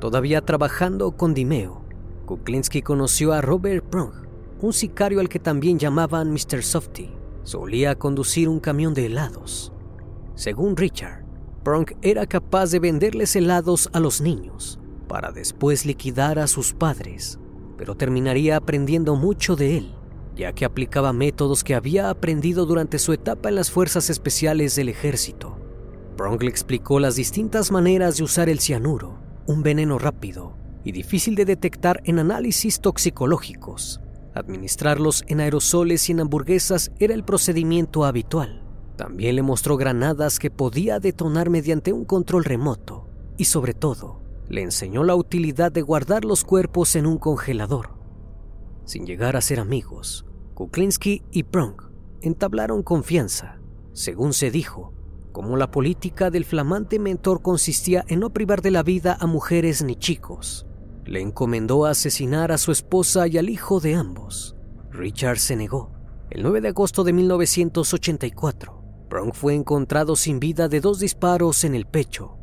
Todavía 0.00 0.42
trabajando 0.42 1.12
con 1.12 1.34
Dimeo, 1.34 1.84
Kuklinski 2.26 2.82
conoció 2.82 3.32
a 3.32 3.40
Robert 3.40 3.84
Prong, 3.84 4.12
un 4.60 4.72
sicario 4.72 5.20
al 5.20 5.28
que 5.28 5.38
también 5.38 5.78
llamaban 5.78 6.30
Mr. 6.30 6.62
Softy. 6.62 7.10
Solía 7.42 7.96
conducir 7.96 8.48
un 8.48 8.60
camión 8.60 8.94
de 8.94 9.06
helados. 9.06 9.72
Según 10.34 10.76
Richard, 10.76 11.24
Bronk 11.64 11.92
era 12.02 12.26
capaz 12.26 12.70
de 12.70 12.78
venderles 12.78 13.34
helados 13.34 13.88
a 13.92 14.00
los 14.00 14.20
niños 14.20 14.78
para 15.08 15.32
después 15.32 15.84
liquidar 15.84 16.38
a 16.38 16.46
sus 16.46 16.72
padres, 16.72 17.38
pero 17.76 17.96
terminaría 17.96 18.56
aprendiendo 18.56 19.14
mucho 19.14 19.56
de 19.56 19.78
él, 19.78 19.94
ya 20.36 20.52
que 20.52 20.64
aplicaba 20.64 21.12
métodos 21.12 21.64
que 21.64 21.74
había 21.74 22.10
aprendido 22.10 22.66
durante 22.66 22.98
su 22.98 23.12
etapa 23.12 23.48
en 23.48 23.54
las 23.54 23.70
fuerzas 23.70 24.10
especiales 24.10 24.76
del 24.76 24.88
ejército. 24.88 25.58
Bronk 26.16 26.42
le 26.42 26.50
explicó 26.50 27.00
las 27.00 27.16
distintas 27.16 27.70
maneras 27.70 28.16
de 28.16 28.24
usar 28.24 28.48
el 28.48 28.60
cianuro, 28.60 29.18
un 29.46 29.62
veneno 29.62 29.98
rápido 29.98 30.56
y 30.84 30.92
difícil 30.92 31.34
de 31.34 31.44
detectar 31.44 32.00
en 32.04 32.18
análisis 32.18 32.80
toxicológicos. 32.80 34.00
Administrarlos 34.34 35.24
en 35.28 35.40
aerosoles 35.40 36.08
y 36.08 36.12
en 36.12 36.20
hamburguesas 36.20 36.90
era 36.98 37.14
el 37.14 37.24
procedimiento 37.24 38.04
habitual. 38.04 38.62
También 38.96 39.36
le 39.36 39.42
mostró 39.42 39.76
granadas 39.76 40.38
que 40.38 40.50
podía 40.50 40.98
detonar 41.00 41.50
mediante 41.50 41.92
un 41.92 42.04
control 42.04 42.44
remoto 42.44 43.08
y 43.36 43.44
sobre 43.44 43.74
todo 43.74 44.20
le 44.48 44.62
enseñó 44.62 45.02
la 45.02 45.14
utilidad 45.14 45.72
de 45.72 45.82
guardar 45.82 46.24
los 46.24 46.44
cuerpos 46.44 46.94
en 46.96 47.06
un 47.06 47.18
congelador. 47.18 48.01
Sin 48.84 49.06
llegar 49.06 49.36
a 49.36 49.40
ser 49.40 49.60
amigos, 49.60 50.26
Kuklinski 50.54 51.22
y 51.30 51.44
Prunk 51.44 51.82
entablaron 52.20 52.82
confianza. 52.82 53.60
Según 53.92 54.32
se 54.32 54.50
dijo, 54.50 54.92
como 55.32 55.56
la 55.56 55.70
política 55.70 56.30
del 56.30 56.44
flamante 56.44 56.98
mentor 56.98 57.42
consistía 57.42 58.04
en 58.08 58.20
no 58.20 58.30
privar 58.30 58.60
de 58.60 58.70
la 58.70 58.82
vida 58.82 59.16
a 59.20 59.26
mujeres 59.26 59.82
ni 59.82 59.96
chicos, 59.96 60.66
le 61.04 61.20
encomendó 61.20 61.86
asesinar 61.86 62.52
a 62.52 62.58
su 62.58 62.70
esposa 62.70 63.26
y 63.26 63.38
al 63.38 63.48
hijo 63.48 63.80
de 63.80 63.94
ambos. 63.94 64.56
Richard 64.90 65.38
se 65.38 65.56
negó. 65.56 65.90
El 66.30 66.42
9 66.42 66.60
de 66.60 66.68
agosto 66.68 67.04
de 67.04 67.12
1984, 67.12 68.82
Bronk 69.08 69.34
fue 69.34 69.54
encontrado 69.54 70.16
sin 70.16 70.40
vida 70.40 70.68
de 70.68 70.80
dos 70.80 71.00
disparos 71.00 71.64
en 71.64 71.74
el 71.74 71.86
pecho. 71.86 72.38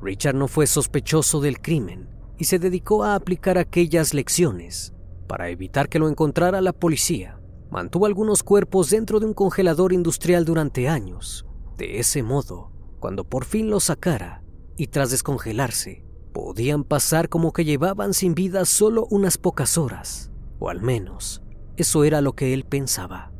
Richard 0.00 0.34
no 0.34 0.48
fue 0.48 0.66
sospechoso 0.66 1.40
del 1.40 1.60
crimen 1.60 2.08
y 2.38 2.44
se 2.44 2.58
dedicó 2.58 3.04
a 3.04 3.14
aplicar 3.14 3.58
aquellas 3.58 4.14
lecciones. 4.14 4.95
Para 5.26 5.48
evitar 5.48 5.88
que 5.88 5.98
lo 5.98 6.08
encontrara 6.08 6.60
la 6.60 6.72
policía, 6.72 7.40
mantuvo 7.70 8.06
algunos 8.06 8.42
cuerpos 8.42 8.90
dentro 8.90 9.20
de 9.20 9.26
un 9.26 9.34
congelador 9.34 9.92
industrial 9.92 10.44
durante 10.44 10.88
años. 10.88 11.46
De 11.76 11.98
ese 11.98 12.22
modo, 12.22 12.72
cuando 13.00 13.24
por 13.24 13.44
fin 13.44 13.70
los 13.70 13.84
sacara 13.84 14.42
y 14.76 14.88
tras 14.88 15.10
descongelarse, 15.10 16.04
podían 16.32 16.84
pasar 16.84 17.28
como 17.28 17.52
que 17.52 17.64
llevaban 17.64 18.14
sin 18.14 18.34
vida 18.34 18.64
solo 18.64 19.06
unas 19.10 19.38
pocas 19.38 19.78
horas, 19.78 20.30
o 20.58 20.68
al 20.68 20.80
menos 20.82 21.42
eso 21.76 22.04
era 22.04 22.20
lo 22.20 22.34
que 22.34 22.54
él 22.54 22.64
pensaba. 22.64 23.32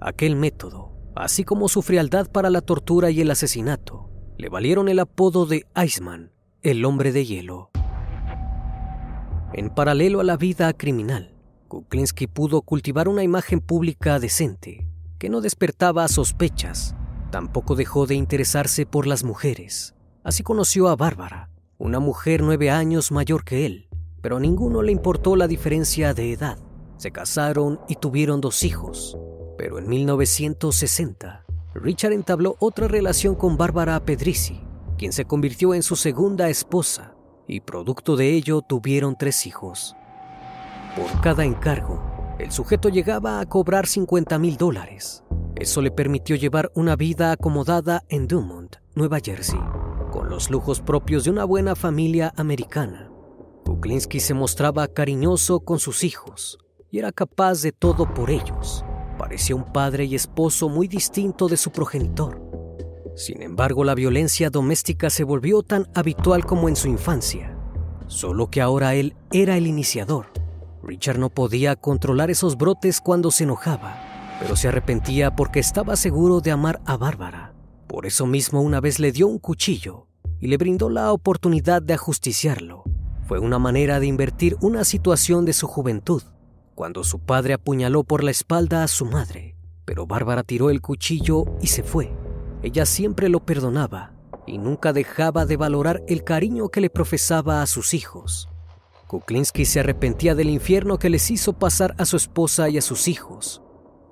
Aquel 0.00 0.36
método 0.36 0.98
así 1.18 1.44
como 1.44 1.68
su 1.68 1.82
frialdad 1.82 2.30
para 2.30 2.48
la 2.48 2.60
tortura 2.60 3.10
y 3.10 3.20
el 3.20 3.30
asesinato, 3.30 4.08
le 4.36 4.48
valieron 4.48 4.88
el 4.88 5.00
apodo 5.00 5.46
de 5.46 5.66
Iceman, 5.76 6.32
el 6.62 6.84
hombre 6.84 7.10
de 7.12 7.26
hielo. 7.26 7.70
En 9.54 9.70
paralelo 9.70 10.20
a 10.20 10.24
la 10.24 10.36
vida 10.36 10.72
criminal, 10.74 11.34
Kuklinski 11.68 12.26
pudo 12.26 12.60
cultivar 12.60 13.08
una 13.08 13.22
imagen 13.22 13.60
pública 13.60 14.18
decente, 14.18 14.86
que 15.18 15.30
no 15.30 15.40
despertaba 15.40 16.06
sospechas. 16.08 16.94
Tampoco 17.30 17.74
dejó 17.74 18.06
de 18.06 18.14
interesarse 18.14 18.84
por 18.84 19.06
las 19.06 19.24
mujeres. 19.24 19.94
Así 20.22 20.42
conoció 20.42 20.88
a 20.88 20.96
Bárbara, 20.96 21.50
una 21.78 21.98
mujer 21.98 22.42
nueve 22.42 22.70
años 22.70 23.10
mayor 23.10 23.44
que 23.44 23.64
él, 23.64 23.88
pero 24.20 24.36
a 24.36 24.40
ninguno 24.40 24.82
le 24.82 24.92
importó 24.92 25.34
la 25.34 25.48
diferencia 25.48 26.12
de 26.12 26.32
edad. 26.32 26.58
Se 26.98 27.10
casaron 27.10 27.80
y 27.88 27.96
tuvieron 27.96 28.42
dos 28.42 28.64
hijos, 28.64 29.16
pero 29.56 29.78
en 29.78 29.88
1960, 29.88 31.46
Richard 31.74 32.12
entabló 32.12 32.56
otra 32.60 32.86
relación 32.86 33.34
con 33.34 33.56
Bárbara 33.56 33.98
Pedrici, 34.04 34.60
quien 34.98 35.12
se 35.12 35.24
convirtió 35.24 35.74
en 35.74 35.82
su 35.82 35.96
segunda 35.96 36.48
esposa, 36.48 37.14
y 37.48 37.60
producto 37.60 38.14
de 38.16 38.34
ello 38.34 38.62
tuvieron 38.62 39.16
tres 39.16 39.46
hijos. 39.46 39.96
Por 40.94 41.20
cada 41.20 41.44
encargo, 41.44 42.36
el 42.38 42.52
sujeto 42.52 42.88
llegaba 42.88 43.40
a 43.40 43.46
cobrar 43.46 43.86
50 43.86 44.38
mil 44.38 44.56
dólares. 44.56 45.24
Eso 45.56 45.82
le 45.82 45.90
permitió 45.90 46.36
llevar 46.36 46.70
una 46.74 46.94
vida 46.94 47.32
acomodada 47.32 48.04
en 48.08 48.28
Dumont, 48.28 48.76
Nueva 48.94 49.18
Jersey, 49.20 49.58
con 50.12 50.28
los 50.28 50.50
lujos 50.50 50.80
propios 50.80 51.24
de 51.24 51.30
una 51.30 51.44
buena 51.44 51.74
familia 51.74 52.32
americana. 52.36 53.10
Kuklinski 53.64 54.20
se 54.20 54.34
mostraba 54.34 54.86
cariñoso 54.86 55.60
con 55.60 55.78
sus 55.78 56.04
hijos 56.04 56.58
y 56.90 56.98
era 56.98 57.12
capaz 57.12 57.62
de 57.62 57.72
todo 57.72 58.12
por 58.14 58.30
ellos. 58.30 58.84
Parecía 59.18 59.56
un 59.56 59.72
padre 59.72 60.04
y 60.04 60.14
esposo 60.14 60.68
muy 60.68 60.86
distinto 60.86 61.48
de 61.48 61.56
su 61.56 61.70
progenitor. 61.70 62.47
Sin 63.18 63.42
embargo, 63.42 63.82
la 63.82 63.96
violencia 63.96 64.48
doméstica 64.48 65.10
se 65.10 65.24
volvió 65.24 65.64
tan 65.64 65.88
habitual 65.92 66.46
como 66.46 66.68
en 66.68 66.76
su 66.76 66.86
infancia, 66.86 67.58
solo 68.06 68.48
que 68.48 68.60
ahora 68.60 68.94
él 68.94 69.16
era 69.32 69.56
el 69.56 69.66
iniciador. 69.66 70.26
Richard 70.84 71.18
no 71.18 71.28
podía 71.28 71.74
controlar 71.74 72.30
esos 72.30 72.56
brotes 72.56 73.00
cuando 73.00 73.32
se 73.32 73.42
enojaba, 73.42 74.38
pero 74.38 74.54
se 74.54 74.68
arrepentía 74.68 75.34
porque 75.34 75.58
estaba 75.58 75.96
seguro 75.96 76.40
de 76.40 76.52
amar 76.52 76.80
a 76.86 76.96
Bárbara. 76.96 77.54
Por 77.88 78.06
eso 78.06 78.24
mismo 78.24 78.62
una 78.62 78.80
vez 78.80 79.00
le 79.00 79.10
dio 79.10 79.26
un 79.26 79.40
cuchillo 79.40 80.06
y 80.38 80.46
le 80.46 80.56
brindó 80.56 80.88
la 80.88 81.12
oportunidad 81.12 81.82
de 81.82 81.94
ajusticiarlo. 81.94 82.84
Fue 83.26 83.40
una 83.40 83.58
manera 83.58 83.98
de 83.98 84.06
invertir 84.06 84.56
una 84.60 84.84
situación 84.84 85.44
de 85.44 85.54
su 85.54 85.66
juventud 85.66 86.22
cuando 86.76 87.02
su 87.02 87.18
padre 87.18 87.54
apuñaló 87.54 88.04
por 88.04 88.22
la 88.22 88.30
espalda 88.30 88.84
a 88.84 88.88
su 88.88 89.06
madre, 89.06 89.56
pero 89.84 90.06
Bárbara 90.06 90.44
tiró 90.44 90.70
el 90.70 90.80
cuchillo 90.80 91.46
y 91.60 91.66
se 91.66 91.82
fue. 91.82 92.12
Ella 92.62 92.86
siempre 92.86 93.28
lo 93.28 93.40
perdonaba 93.40 94.12
y 94.46 94.58
nunca 94.58 94.92
dejaba 94.92 95.46
de 95.46 95.56
valorar 95.56 96.02
el 96.08 96.24
cariño 96.24 96.68
que 96.70 96.80
le 96.80 96.90
profesaba 96.90 97.62
a 97.62 97.66
sus 97.66 97.94
hijos. 97.94 98.48
Kuklinski 99.06 99.64
se 99.64 99.80
arrepentía 99.80 100.34
del 100.34 100.50
infierno 100.50 100.98
que 100.98 101.08
les 101.08 101.30
hizo 101.30 101.52
pasar 101.52 101.94
a 101.98 102.04
su 102.04 102.16
esposa 102.16 102.68
y 102.68 102.76
a 102.76 102.82
sus 102.82 103.08
hijos, 103.08 103.62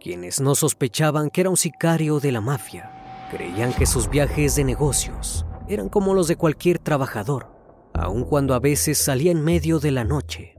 quienes 0.00 0.40
no 0.40 0.54
sospechaban 0.54 1.28
que 1.28 1.42
era 1.42 1.50
un 1.50 1.56
sicario 1.56 2.20
de 2.20 2.32
la 2.32 2.40
mafia. 2.40 3.28
Creían 3.30 3.72
que 3.72 3.86
sus 3.86 4.08
viajes 4.08 4.54
de 4.54 4.64
negocios 4.64 5.44
eran 5.68 5.88
como 5.88 6.14
los 6.14 6.28
de 6.28 6.36
cualquier 6.36 6.78
trabajador, 6.78 7.52
aun 7.92 8.24
cuando 8.24 8.54
a 8.54 8.60
veces 8.60 8.98
salía 8.98 9.32
en 9.32 9.42
medio 9.42 9.80
de 9.80 9.90
la 9.90 10.04
noche. 10.04 10.54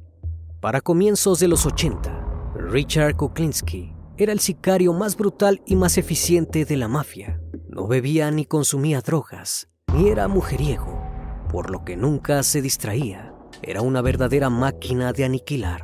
Para 0.59 0.81
comienzos 0.81 1.39
de 1.39 1.47
los 1.47 1.65
80, 1.65 2.53
Richard 2.69 3.15
Kuklinski 3.15 3.93
era 4.17 4.33
el 4.33 4.39
sicario 4.39 4.93
más 4.93 5.15
brutal 5.15 5.61
y 5.65 5.75
más 5.75 5.97
eficiente 5.97 6.65
de 6.65 6.77
la 6.77 6.87
mafia. 6.87 7.36
No 7.77 7.85
bebía 7.85 8.31
ni 8.31 8.43
consumía 8.43 9.01
drogas, 9.01 9.67
ni 9.93 10.09
era 10.09 10.27
mujeriego, 10.27 10.99
por 11.47 11.69
lo 11.69 11.85
que 11.85 11.95
nunca 11.95 12.41
se 12.41 12.59
distraía. 12.63 13.35
Era 13.61 13.83
una 13.83 14.01
verdadera 14.01 14.49
máquina 14.49 15.13
de 15.13 15.25
aniquilar. 15.25 15.83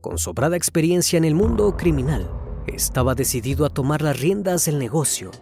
Con 0.00 0.16
sobrada 0.16 0.56
experiencia 0.56 1.18
en 1.18 1.26
el 1.26 1.34
mundo 1.34 1.76
criminal, 1.76 2.30
estaba 2.66 3.14
decidido 3.14 3.66
a 3.66 3.68
tomar 3.68 4.00
las 4.00 4.18
riendas 4.18 4.64
del 4.64 4.78
negocio. 4.78 5.32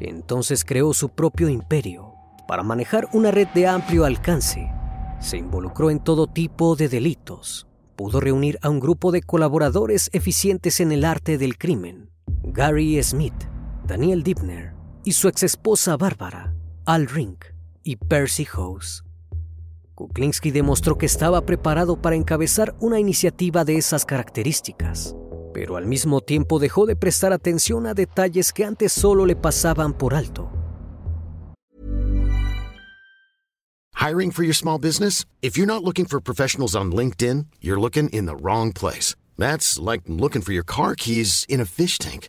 Entonces 0.00 0.64
creó 0.64 0.92
su 0.92 1.10
propio 1.10 1.48
imperio 1.48 2.12
para 2.48 2.64
manejar 2.64 3.08
una 3.12 3.30
red 3.30 3.46
de 3.54 3.68
amplio 3.68 4.04
alcance. 4.04 4.68
Se 5.20 5.36
involucró 5.36 5.92
en 5.92 6.00
todo 6.00 6.26
tipo 6.26 6.74
de 6.74 6.88
delitos. 6.88 7.68
Pudo 7.94 8.18
reunir 8.18 8.58
a 8.62 8.68
un 8.68 8.80
grupo 8.80 9.12
de 9.12 9.22
colaboradores 9.22 10.10
eficientes 10.12 10.80
en 10.80 10.90
el 10.90 11.04
arte 11.04 11.38
del 11.38 11.56
crimen. 11.56 12.10
Gary 12.42 13.00
Smith, 13.00 13.44
Daniel 13.86 14.24
Dibner 14.24 14.73
y 15.04 15.12
su 15.12 15.28
exesposa 15.28 15.96
Bárbara, 15.96 16.54
Al 16.86 17.06
Rink 17.06 17.44
y 17.82 17.96
Percy 17.96 18.46
Hose. 18.56 19.02
Kuklinski 19.94 20.50
demostró 20.50 20.98
que 20.98 21.06
estaba 21.06 21.46
preparado 21.46 22.00
para 22.00 22.16
encabezar 22.16 22.74
una 22.80 22.98
iniciativa 22.98 23.64
de 23.64 23.76
esas 23.76 24.04
características, 24.04 25.14
pero 25.52 25.76
al 25.76 25.86
mismo 25.86 26.20
tiempo 26.20 26.58
dejó 26.58 26.86
de 26.86 26.96
prestar 26.96 27.32
atención 27.32 27.86
a 27.86 27.94
detalles 27.94 28.52
que 28.52 28.64
antes 28.64 28.92
solo 28.92 29.24
le 29.24 29.36
pasaban 29.36 29.92
por 29.92 30.14
alto. 30.14 30.50
Hiring 33.94 34.32
for 34.32 34.44
your 34.44 34.54
small 34.54 34.78
business? 34.78 35.24
If 35.40 35.56
you're 35.56 35.66
not 35.66 35.82
looking 35.82 36.04
for 36.04 36.20
professionals 36.20 36.74
on 36.74 36.92
LinkedIn, 36.92 37.46
you're 37.60 37.80
looking 37.80 38.10
in 38.10 38.26
the 38.26 38.36
wrong 38.36 38.72
place. 38.72 39.14
That's 39.38 39.78
like 39.78 40.02
looking 40.06 40.42
for 40.42 40.52
your 40.52 40.64
car 40.64 40.94
keys 40.94 41.46
in 41.48 41.60
a 41.60 41.64
fish 41.64 41.98
tank. 41.98 42.28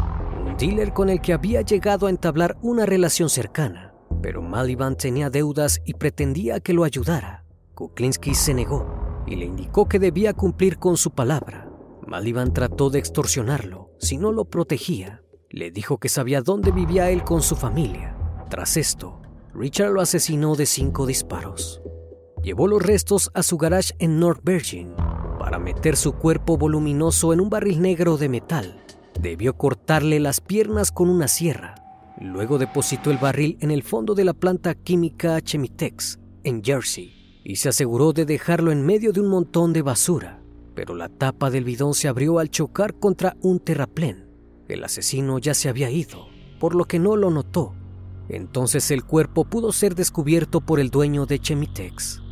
dealer 0.61 0.93
con 0.93 1.09
el 1.09 1.21
que 1.21 1.33
había 1.33 1.61
llegado 1.61 2.05
a 2.05 2.11
entablar 2.11 2.55
una 2.61 2.85
relación 2.85 3.29
cercana. 3.29 3.95
Pero 4.21 4.43
Maliban 4.43 4.95
tenía 4.95 5.31
deudas 5.31 5.81
y 5.85 5.95
pretendía 5.95 6.59
que 6.59 6.73
lo 6.73 6.83
ayudara. 6.83 7.43
Kuklinski 7.73 8.35
se 8.35 8.53
negó 8.53 9.23
y 9.25 9.37
le 9.37 9.45
indicó 9.45 9.87
que 9.87 9.97
debía 9.97 10.33
cumplir 10.33 10.77
con 10.77 10.97
su 10.97 11.11
palabra. 11.11 11.67
Maliban 12.05 12.53
trató 12.53 12.91
de 12.91 12.99
extorsionarlo 12.99 13.89
si 13.97 14.17
no 14.17 14.31
lo 14.31 14.45
protegía. 14.45 15.23
Le 15.49 15.71
dijo 15.71 15.97
que 15.97 16.09
sabía 16.09 16.41
dónde 16.41 16.71
vivía 16.71 17.09
él 17.09 17.23
con 17.23 17.41
su 17.41 17.55
familia. 17.55 18.15
Tras 18.47 18.77
esto, 18.77 19.19
Richard 19.55 19.91
lo 19.91 19.99
asesinó 20.01 20.55
de 20.55 20.67
cinco 20.67 21.07
disparos. 21.07 21.81
Llevó 22.43 22.67
los 22.67 22.83
restos 22.83 23.31
a 23.33 23.41
su 23.41 23.57
garage 23.57 23.93
en 23.97 24.19
North 24.19 24.41
Virgin 24.43 24.93
para 25.39 25.57
meter 25.57 25.97
su 25.97 26.13
cuerpo 26.13 26.55
voluminoso 26.55 27.33
en 27.33 27.41
un 27.41 27.49
barril 27.49 27.81
negro 27.81 28.17
de 28.17 28.29
metal. 28.29 28.80
Debió 29.21 29.55
cortarle 29.55 30.19
las 30.19 30.41
piernas 30.41 30.91
con 30.91 31.07
una 31.07 31.27
sierra. 31.27 31.75
Luego 32.19 32.57
depositó 32.57 33.11
el 33.11 33.19
barril 33.19 33.55
en 33.61 33.69
el 33.69 33.83
fondo 33.83 34.15
de 34.15 34.25
la 34.25 34.33
planta 34.33 34.73
química 34.73 35.39
Chemitex, 35.41 36.19
en 36.43 36.63
Jersey, 36.63 37.39
y 37.43 37.57
se 37.57 37.69
aseguró 37.69 38.13
de 38.13 38.25
dejarlo 38.25 38.71
en 38.71 38.83
medio 38.83 39.13
de 39.13 39.21
un 39.21 39.27
montón 39.27 39.73
de 39.73 39.83
basura. 39.83 40.41
Pero 40.73 40.95
la 40.95 41.07
tapa 41.07 41.51
del 41.51 41.65
bidón 41.65 41.93
se 41.93 42.07
abrió 42.07 42.39
al 42.39 42.49
chocar 42.49 42.95
contra 42.95 43.37
un 43.41 43.59
terraplén. 43.59 44.27
El 44.67 44.83
asesino 44.83 45.37
ya 45.37 45.53
se 45.53 45.69
había 45.69 45.91
ido, 45.91 46.27
por 46.59 46.73
lo 46.73 46.85
que 46.85 46.97
no 46.97 47.15
lo 47.15 47.29
notó. 47.29 47.75
Entonces 48.27 48.89
el 48.89 49.03
cuerpo 49.03 49.45
pudo 49.45 49.71
ser 49.71 49.93
descubierto 49.93 50.61
por 50.61 50.79
el 50.79 50.89
dueño 50.89 51.27
de 51.27 51.37
Chemitex. 51.37 52.23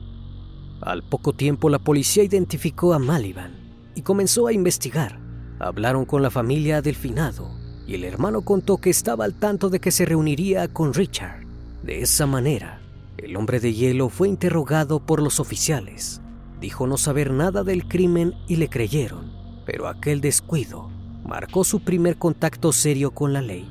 Al 0.82 1.04
poco 1.08 1.34
tiempo 1.34 1.70
la 1.70 1.78
policía 1.78 2.24
identificó 2.24 2.94
a 2.94 3.00
Maliban 3.00 3.92
y 3.94 4.02
comenzó 4.02 4.48
a 4.48 4.54
investigar. 4.54 5.19
Hablaron 5.60 6.06
con 6.06 6.22
la 6.22 6.30
familia 6.30 6.82
del 6.82 6.96
finado 6.96 7.52
y 7.86 7.96
el 7.96 8.06
hermano 8.06 8.44
contó 8.44 8.78
que 8.78 8.90
estaba 8.90 9.26
al 9.26 9.34
tanto 9.34 9.70
de 9.70 9.82
que 9.82 9.92
se 9.92 10.06
reuniría 10.06 10.70
con 10.70 10.94
Richard. 10.94 11.46
De 11.84 12.02
esa 12.02 12.26
manera, 12.26 12.80
el 13.18 13.36
hombre 13.36 13.60
de 13.60 13.74
hielo 13.74 14.08
fue 14.08 14.30
interrogado 14.30 15.02
por 15.02 15.22
los 15.22 15.42
oficiales. 15.42 16.22
Dijo 16.62 16.88
no 16.88 16.98
saber 16.98 17.32
nada 17.32 17.66
del 17.66 17.90
crimen 17.90 18.36
y 18.48 18.56
le 18.56 18.70
creyeron, 18.70 19.34
pero 19.66 19.90
aquel 19.90 20.22
descuido 20.22 20.90
marcó 21.26 21.66
su 21.66 21.82
primer 21.82 22.18
contacto 22.18 22.72
serio 22.72 23.12
con 23.12 23.34
la 23.34 23.42
ley. 23.42 23.70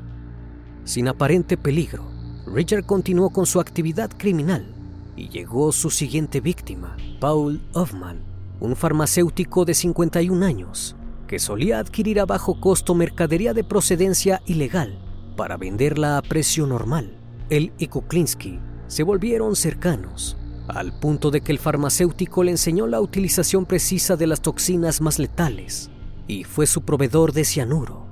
Sin 0.84 1.08
aparente 1.08 1.56
peligro, 1.56 2.04
Richard 2.46 2.84
continuó 2.84 3.30
con 3.30 3.46
su 3.46 3.60
actividad 3.60 4.10
criminal 4.14 4.74
y 5.16 5.30
llegó 5.30 5.72
su 5.72 5.88
siguiente 5.88 6.42
víctima, 6.42 6.98
Paul 7.18 7.62
Hoffman, 7.72 8.20
un 8.60 8.76
farmacéutico 8.76 9.64
de 9.64 9.72
51 9.72 10.44
años 10.44 10.96
que 11.28 11.38
solía 11.38 11.78
adquirir 11.78 12.18
a 12.18 12.26
bajo 12.26 12.58
costo 12.58 12.96
mercadería 12.96 13.54
de 13.54 13.62
procedencia 13.62 14.42
ilegal 14.46 14.98
para 15.36 15.56
venderla 15.56 16.18
a 16.18 16.22
precio 16.22 16.66
normal. 16.66 17.16
Él 17.50 17.72
y 17.78 17.86
Kuklinski 17.86 18.58
se 18.88 19.04
volvieron 19.04 19.54
cercanos, 19.54 20.36
al 20.66 20.98
punto 20.98 21.30
de 21.30 21.40
que 21.40 21.52
el 21.52 21.60
farmacéutico 21.60 22.42
le 22.42 22.50
enseñó 22.50 22.88
la 22.88 23.00
utilización 23.00 23.64
precisa 23.64 24.16
de 24.16 24.26
las 24.26 24.40
toxinas 24.40 25.00
más 25.00 25.20
letales 25.20 25.90
y 26.26 26.42
fue 26.42 26.66
su 26.66 26.82
proveedor 26.82 27.32
de 27.32 27.44
cianuro. 27.44 28.08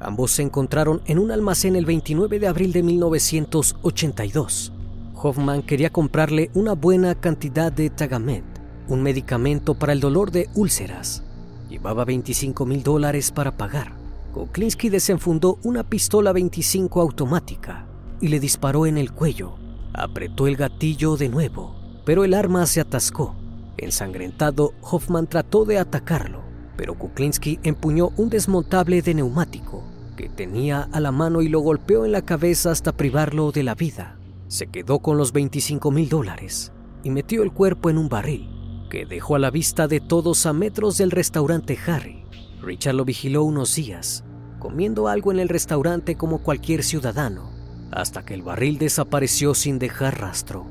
Ambos 0.00 0.30
se 0.30 0.42
encontraron 0.42 1.02
en 1.04 1.18
un 1.18 1.30
almacén 1.30 1.76
el 1.76 1.84
29 1.84 2.38
de 2.38 2.46
abril 2.46 2.72
de 2.72 2.82
1982 2.82 4.72
Hoffman 5.20 5.62
quería 5.62 5.90
comprarle 5.90 6.50
una 6.54 6.74
buena 6.74 7.14
cantidad 7.14 7.72
de 7.72 7.90
Tagamet, 7.90 8.44
un 8.88 9.02
medicamento 9.02 9.74
para 9.74 9.92
el 9.92 10.00
dolor 10.00 10.30
de 10.30 10.48
úlceras. 10.54 11.24
Llevaba 11.68 12.04
25 12.04 12.64
mil 12.64 12.82
dólares 12.82 13.30
para 13.30 13.56
pagar. 13.56 13.92
Kuklinski 14.32 14.88
desenfundó 14.88 15.58
una 15.62 15.82
pistola 15.84 16.32
25 16.32 17.00
automática 17.00 17.86
y 18.20 18.28
le 18.28 18.40
disparó 18.40 18.86
en 18.86 18.96
el 18.96 19.12
cuello. 19.12 19.56
Apretó 19.92 20.46
el 20.46 20.56
gatillo 20.56 21.16
de 21.16 21.28
nuevo, 21.28 21.74
pero 22.04 22.24
el 22.24 22.34
arma 22.34 22.64
se 22.66 22.80
atascó. 22.80 23.34
Ensangrentado, 23.76 24.72
Hoffman 24.80 25.26
trató 25.26 25.64
de 25.64 25.78
atacarlo, 25.78 26.40
pero 26.76 26.94
Kuklinski 26.94 27.60
empuñó 27.62 28.12
un 28.16 28.30
desmontable 28.30 29.02
de 29.02 29.14
neumático 29.14 29.84
que 30.16 30.28
tenía 30.28 30.88
a 30.90 31.00
la 31.00 31.12
mano 31.12 31.42
y 31.42 31.48
lo 31.48 31.60
golpeó 31.60 32.04
en 32.04 32.12
la 32.12 32.22
cabeza 32.22 32.70
hasta 32.70 32.92
privarlo 32.92 33.52
de 33.52 33.62
la 33.62 33.74
vida. 33.74 34.18
Se 34.48 34.66
quedó 34.66 34.98
con 35.00 35.16
los 35.16 35.32
25 35.32 35.90
mil 35.90 36.08
dólares 36.08 36.72
y 37.04 37.10
metió 37.10 37.42
el 37.42 37.52
cuerpo 37.52 37.88
en 37.90 37.98
un 37.98 38.08
barril 38.08 38.57
que 38.88 39.06
dejó 39.06 39.36
a 39.36 39.38
la 39.38 39.50
vista 39.50 39.88
de 39.88 40.00
todos 40.00 40.46
a 40.46 40.52
metros 40.52 40.98
del 40.98 41.10
restaurante 41.10 41.78
Harry. 41.86 42.24
Richard 42.62 42.94
lo 42.94 43.04
vigiló 43.04 43.44
unos 43.44 43.74
días, 43.74 44.24
comiendo 44.58 45.08
algo 45.08 45.32
en 45.32 45.38
el 45.38 45.48
restaurante 45.48 46.16
como 46.16 46.42
cualquier 46.42 46.82
ciudadano, 46.82 47.50
hasta 47.90 48.24
que 48.24 48.34
el 48.34 48.42
barril 48.42 48.78
desapareció 48.78 49.54
sin 49.54 49.78
dejar 49.78 50.20
rastro. 50.20 50.66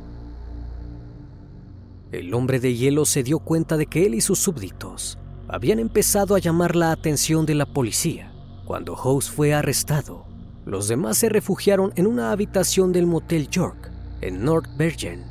El 2.12 2.34
hombre 2.34 2.60
de 2.60 2.76
hielo 2.76 3.06
se 3.06 3.24
dio 3.24 3.40
cuenta 3.40 3.78
de 3.78 3.86
que 3.86 4.06
él 4.06 4.16
y 4.16 4.22
sus 4.22 4.40
súbditos 4.40 5.18
habían 5.48 5.80
empezado 5.80 6.36
a 6.36 6.40
llamar 6.40 6.76
la 6.76 6.92
atención 6.92 7.46
de 7.46 7.56
la 7.56 7.66
policía 7.66 8.34
cuando 8.66 8.96
House 8.96 9.30
fue 9.30 9.54
arrestado 9.54 10.28
los 10.68 10.90
demás 10.90 11.18
se 11.18 11.30
refugiaron 11.30 11.94
en 11.96 12.06
una 12.06 12.34
habitación 12.34 12.92
del 12.92 13.06
Motel 13.06 13.48
York, 13.50 13.90
en 14.20 14.44
North 14.44 14.68
Virgin. 14.78 15.24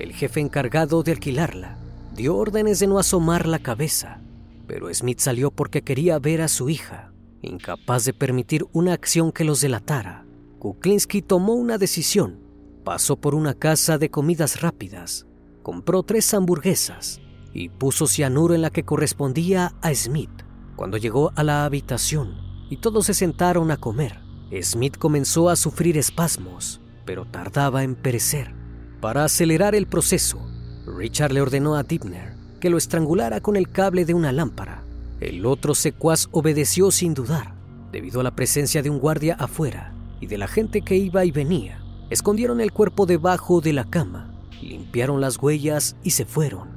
El 0.00 0.12
jefe 0.12 0.40
encargado 0.40 1.04
de 1.04 1.12
alquilarla 1.12 1.78
dio 2.14 2.36
órdenes 2.36 2.78
de 2.78 2.86
no 2.86 2.98
asomar 2.98 3.46
la 3.46 3.58
cabeza, 3.58 4.20
pero 4.66 4.92
Smith 4.92 5.18
salió 5.18 5.50
porque 5.50 5.82
quería 5.82 6.18
ver 6.18 6.40
a 6.40 6.48
su 6.48 6.70
hija. 6.70 7.12
Incapaz 7.42 8.04
de 8.04 8.14
permitir 8.14 8.64
una 8.72 8.92
acción 8.92 9.32
que 9.32 9.44
los 9.44 9.60
delatara, 9.60 10.24
Kuklinski 10.58 11.20
tomó 11.20 11.54
una 11.54 11.76
decisión. 11.76 12.40
Pasó 12.84 13.16
por 13.16 13.34
una 13.34 13.54
casa 13.54 13.98
de 13.98 14.10
comidas 14.10 14.60
rápidas, 14.60 15.26
compró 15.62 16.02
tres 16.02 16.32
hamburguesas 16.32 17.20
y 17.52 17.68
puso 17.68 18.06
cianuro 18.06 18.54
en 18.54 18.62
la 18.62 18.70
que 18.70 18.84
correspondía 18.84 19.74
a 19.82 19.94
Smith. 19.94 20.30
Cuando 20.76 20.96
llegó 20.96 21.32
a 21.36 21.42
la 21.42 21.64
habitación 21.64 22.34
y 22.70 22.78
todos 22.78 23.06
se 23.06 23.14
sentaron 23.14 23.70
a 23.70 23.76
comer, 23.76 24.20
Smith 24.62 24.96
comenzó 24.98 25.50
a 25.50 25.56
sufrir 25.56 25.98
espasmos, 25.98 26.80
pero 27.04 27.26
tardaba 27.26 27.82
en 27.82 27.94
perecer. 27.94 28.54
Para 29.00 29.24
acelerar 29.24 29.74
el 29.74 29.86
proceso, 29.86 30.38
Richard 30.86 31.32
le 31.32 31.40
ordenó 31.40 31.76
a 31.76 31.82
Dibner 31.82 32.34
que 32.64 32.70
lo 32.70 32.78
estrangulara 32.78 33.42
con 33.42 33.56
el 33.56 33.68
cable 33.68 34.06
de 34.06 34.14
una 34.14 34.32
lámpara. 34.32 34.82
El 35.20 35.44
otro 35.44 35.74
secuaz 35.74 36.28
obedeció 36.30 36.90
sin 36.90 37.12
dudar, 37.12 37.52
debido 37.92 38.20
a 38.20 38.22
la 38.22 38.34
presencia 38.34 38.82
de 38.82 38.88
un 38.88 39.00
guardia 39.00 39.34
afuera 39.38 39.92
y 40.18 40.28
de 40.28 40.38
la 40.38 40.48
gente 40.48 40.80
que 40.80 40.96
iba 40.96 41.26
y 41.26 41.30
venía. 41.30 41.84
Escondieron 42.08 42.62
el 42.62 42.72
cuerpo 42.72 43.04
debajo 43.04 43.60
de 43.60 43.74
la 43.74 43.84
cama, 43.84 44.32
limpiaron 44.62 45.20
las 45.20 45.36
huellas 45.36 45.94
y 46.02 46.12
se 46.12 46.24
fueron. 46.24 46.70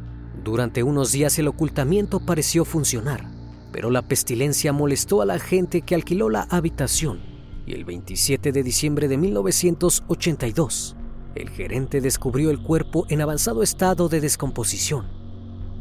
Durante 0.43 0.83
unos 0.83 1.13
días 1.13 1.39
el 1.39 1.47
ocultamiento 1.47 2.19
pareció 2.19 2.65
funcionar, 2.65 3.31
pero 3.71 3.89
la 3.89 4.01
pestilencia 4.01 4.73
molestó 4.73 5.21
a 5.21 5.25
la 5.25 5.39
gente 5.39 5.83
que 5.83 5.95
alquiló 5.95 6.29
la 6.29 6.47
habitación 6.49 7.21
y 7.65 7.75
el 7.75 7.85
27 7.85 8.51
de 8.51 8.61
diciembre 8.61 9.07
de 9.07 9.17
1982 9.17 10.96
el 11.41 11.49
gerente 11.49 12.01
descubrió 12.01 12.49
el 12.49 12.59
cuerpo 12.59 13.05
en 13.09 13.21
avanzado 13.21 13.63
estado 13.63 14.09
de 14.09 14.21
descomposición. 14.21 15.05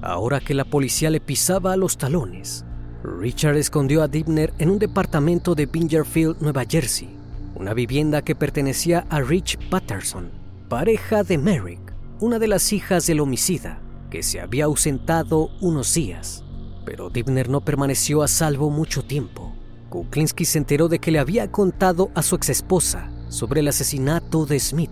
Ahora 0.02 0.40
que 0.40 0.54
la 0.54 0.64
policía 0.64 1.10
le 1.10 1.20
pisaba 1.20 1.72
a 1.72 1.76
los 1.76 1.96
talones, 1.96 2.64
Richard 3.02 3.56
escondió 3.56 4.02
a 4.02 4.08
Dibner 4.08 4.52
en 4.58 4.70
un 4.70 4.78
departamento 4.78 5.54
de 5.54 5.66
Bingerfield, 5.66 6.40
Nueva 6.40 6.64
Jersey, 6.68 7.08
una 7.54 7.72
vivienda 7.72 8.22
que 8.22 8.34
pertenecía 8.34 9.06
a 9.08 9.20
Rich 9.20 9.58
Patterson, 9.70 10.30
pareja 10.68 11.22
de 11.22 11.38
Merrick, 11.38 11.94
una 12.20 12.38
de 12.38 12.48
las 12.48 12.72
hijas 12.72 13.06
del 13.06 13.20
homicida, 13.20 13.80
que 14.10 14.22
se 14.22 14.40
había 14.40 14.66
ausentado 14.66 15.50
unos 15.60 15.94
días. 15.94 16.44
Pero 16.84 17.10
Dibner 17.10 17.48
no 17.48 17.62
permaneció 17.62 18.22
a 18.22 18.28
salvo 18.28 18.70
mucho 18.70 19.04
tiempo. 19.04 19.54
Kuklinski 19.88 20.44
se 20.44 20.58
enteró 20.58 20.88
de 20.88 20.98
que 20.98 21.10
le 21.10 21.18
había 21.18 21.50
contado 21.50 22.10
a 22.14 22.22
su 22.22 22.36
exesposa 22.36 23.10
sobre 23.28 23.60
el 23.60 23.68
asesinato 23.68 24.46
de 24.46 24.60
Smith 24.60 24.90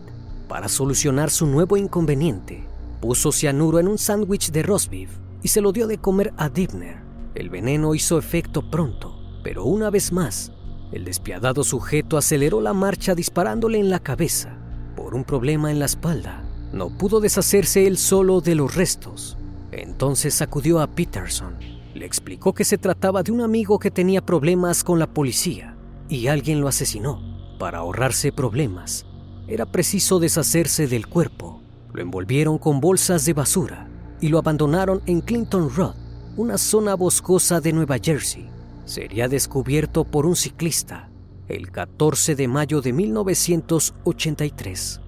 para 0.49 0.69
solucionar 0.69 1.31
su 1.31 1.47
nuevo 1.47 1.77
inconveniente, 1.77 2.67
puso 3.01 3.33
cianuro 3.33 3.79
en 3.79 3.89
un 3.89 3.99
sándwich 3.99 4.51
de 4.51 4.63
roast 4.63 4.91
beef 4.91 5.11
y 5.43 5.49
se 5.49 5.61
lo 5.61 5.73
dio 5.73 5.87
de 5.87 5.99
comer 5.99 6.33
a 6.37 6.49
Dibner. 6.49 7.03
El 7.35 7.51
veneno 7.51 7.95
hizo 7.95 8.19
efecto 8.19 8.71
pronto, 8.71 9.19
pero 9.43 9.65
una 9.65 9.91
vez 9.91 10.13
más, 10.13 10.53
el 10.93 11.05
despiadado 11.05 11.65
sujeto 11.65 12.17
aceleró 12.17 12.61
la 12.61 12.73
marcha 12.73 13.15
disparándole 13.15 13.79
en 13.79 13.91
la 13.91 13.99
cabeza. 13.99 14.57
Por 14.97 15.15
un 15.15 15.25
problema 15.25 15.71
en 15.71 15.81
la 15.81 15.87
espalda, 15.87 16.45
no 16.73 16.97
pudo 16.97 17.21
deshacerse 17.21 17.87
él 17.87 17.99
solo 17.99 18.41
de 18.41 18.55
los 18.55 18.75
restos. 18.75 19.37
Entonces 19.73 20.41
acudió 20.41 20.81
a 20.81 20.87
Peterson. 20.87 21.57
Le 21.95 22.07
explicó 22.07 22.55
que 22.55 22.65
se 22.65 22.79
trataba 22.79 23.23
de 23.23 23.33
un 23.33 23.41
amigo 23.41 23.79
que 23.79 23.91
tenía 23.91 24.25
problemas 24.25 24.85
con 24.85 24.99
la 24.99 25.09
policía 25.09 25.77
y 26.09 26.29
alguien 26.29 26.61
lo 26.61 26.69
asesinó. 26.69 27.21
Para 27.59 27.79
ahorrarse 27.79 28.33
problemas, 28.33 29.07
era 29.49 29.67
preciso 29.67 30.19
deshacerse 30.19 30.87
del 30.87 31.07
cuerpo. 31.07 31.63
Lo 31.93 32.03
envolvieron 32.03 32.59
con 32.59 32.81
bolsas 32.81 33.25
de 33.25 33.33
basura 33.33 33.89
y 34.21 34.29
lo 34.29 34.39
abandonaron 34.39 35.03
en 35.07 35.21
Clinton 35.21 35.71
Road, 35.75 35.95
una 36.37 36.59
zona 36.59 36.95
boscosa 36.95 37.61
de 37.61 37.73
Nueva 37.73 37.97
Jersey. 38.03 38.49
Sería 38.85 39.29
descubierto 39.29 40.05
por 40.05 40.27
un 40.27 40.37
ciclista 40.37 41.11
el 41.49 41.71
14 41.71 42.37
de 42.37 42.49
mayo 42.49 42.81
de 42.81 42.95
1983. 42.95 45.01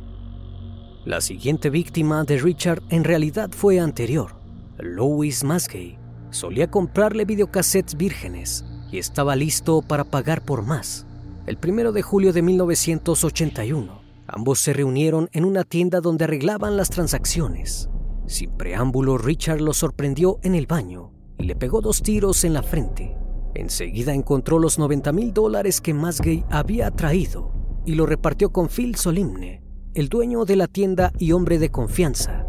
La 1.07 1.21
siguiente 1.21 1.71
víctima 1.71 2.23
de 2.25 2.39
Richard 2.39 2.83
en 2.91 3.05
realidad 3.05 3.51
fue 3.53 3.81
anterior. 3.81 4.37
Louis 4.79 5.45
Musgay 5.45 5.99
solía 6.31 6.71
comprarle 6.71 7.25
videocassettes 7.25 7.97
vírgenes 7.97 8.65
y 8.93 8.99
estaba 8.99 9.35
listo 9.35 9.81
para 9.83 10.05
pagar 10.05 10.45
por 10.45 10.63
más. 10.63 11.07
El 11.47 11.59
1 11.65 11.93
de 11.93 12.03
julio 12.03 12.33
de 12.33 12.43
1981, 12.43 14.06
Ambos 14.29 14.59
se 14.59 14.73
reunieron 14.73 15.29
en 15.33 15.45
una 15.45 15.63
tienda 15.63 16.01
donde 16.01 16.25
arreglaban 16.25 16.77
las 16.77 16.91
transacciones. 16.91 17.89
Sin 18.27 18.51
preámbulo, 18.57 19.19
Richard 19.19 19.61
lo 19.61 19.73
sorprendió 19.73 20.39
en 20.43 20.57
el 20.57 20.67
baño 20.67 21.13
y 21.39 21.45
le 21.45 21.55
pegó 21.55 21.81
dos 21.81 22.03
tiros 22.03 22.43
en 22.43 22.53
la 22.53 22.63
frente. 22.63 23.17
Enseguida 23.55 24.13
encontró 24.13 24.59
los 24.59 24.79
90 24.79 25.13
mil 25.13 25.33
dólares 25.33 25.81
que 25.81 25.95
Masgay 25.95 26.45
había 26.51 26.91
traído 26.91 27.53
y 27.85 27.95
lo 27.95 28.05
repartió 28.05 28.51
con 28.51 28.69
Phil 28.69 28.97
Solimne, 28.97 29.63
el 29.95 30.09
dueño 30.09 30.45
de 30.45 30.57
la 30.57 30.67
tienda 30.67 31.13
y 31.19 31.31
hombre 31.31 31.59
de 31.59 31.71
confianza. 31.71 32.45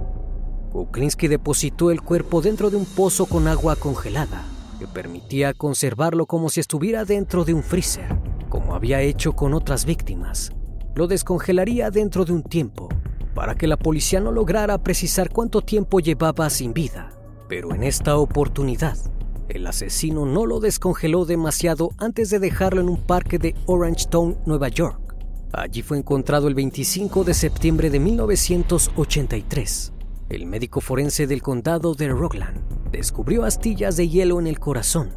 Kuklinski 0.71 1.27
depositó 1.27 1.91
el 1.91 2.01
cuerpo 2.01 2.41
dentro 2.41 2.71
de 2.71 2.77
un 2.77 2.85
pozo 2.85 3.27
con 3.27 3.47
agua 3.47 3.75
congelada 3.75 4.43
que 4.79 4.87
permitía 4.87 5.53
conservarlo 5.53 6.25
como 6.25 6.49
si 6.49 6.59
estuviera 6.59 7.05
dentro 7.05 7.45
de 7.45 7.53
un 7.53 7.63
freezer, 7.63 8.19
como 8.49 8.75
había 8.75 9.01
hecho 9.01 9.33
con 9.33 9.53
otras 9.53 9.85
víctimas 9.85 10.51
lo 10.97 11.07
descongelaría 11.07 11.91
dentro 11.91 12.25
de 12.25 12.33
un 12.33 12.43
tiempo 12.43 12.89
para 13.37 13.55
que 13.55 13.67
la 13.67 13.77
policía 13.77 14.19
no 14.19 14.31
lograra 14.31 14.79
precisar 14.79 15.29
cuánto 15.29 15.61
tiempo 15.61 15.99
llevaba 15.99 16.49
sin 16.49 16.73
vida. 16.73 17.11
Pero 17.47 17.75
en 17.75 17.83
esta 17.83 18.17
oportunidad, 18.17 18.97
el 19.47 19.67
asesino 19.67 20.25
no 20.25 20.47
lo 20.47 20.59
descongeló 20.59 21.23
demasiado 21.25 21.91
antes 21.99 22.31
de 22.31 22.39
dejarlo 22.39 22.81
en 22.81 22.89
un 22.89 22.97
parque 22.97 23.37
de 23.37 23.53
Orangetown, 23.67 24.39
Nueva 24.47 24.69
York. 24.69 25.15
Allí 25.53 25.83
fue 25.83 25.99
encontrado 25.99 26.47
el 26.47 26.55
25 26.55 27.23
de 27.23 27.35
septiembre 27.35 27.91
de 27.91 27.99
1983. 27.99 29.93
El 30.29 30.47
médico 30.47 30.81
forense 30.81 31.27
del 31.27 31.43
condado 31.43 31.93
de 31.93 32.09
Rockland 32.09 32.89
descubrió 32.91 33.43
astillas 33.43 33.97
de 33.97 34.09
hielo 34.09 34.39
en 34.39 34.47
el 34.47 34.59
corazón, 34.59 35.11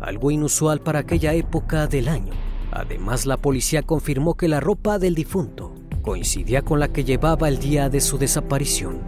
algo 0.00 0.30
inusual 0.30 0.80
para 0.80 1.00
aquella 1.00 1.34
época 1.34 1.88
del 1.88 2.06
año. 2.06 2.32
Además, 2.72 3.26
la 3.26 3.36
policía 3.36 3.82
confirmó 3.82 4.34
que 4.34 4.48
la 4.48 4.60
ropa 4.60 4.98
del 4.98 5.14
difunto 5.14 5.74
coincidía 6.02 6.62
con 6.62 6.80
la 6.80 6.88
que 6.88 7.04
llevaba 7.04 7.48
el 7.48 7.58
día 7.58 7.88
de 7.88 8.00
su 8.00 8.18
desaparición. 8.18 9.00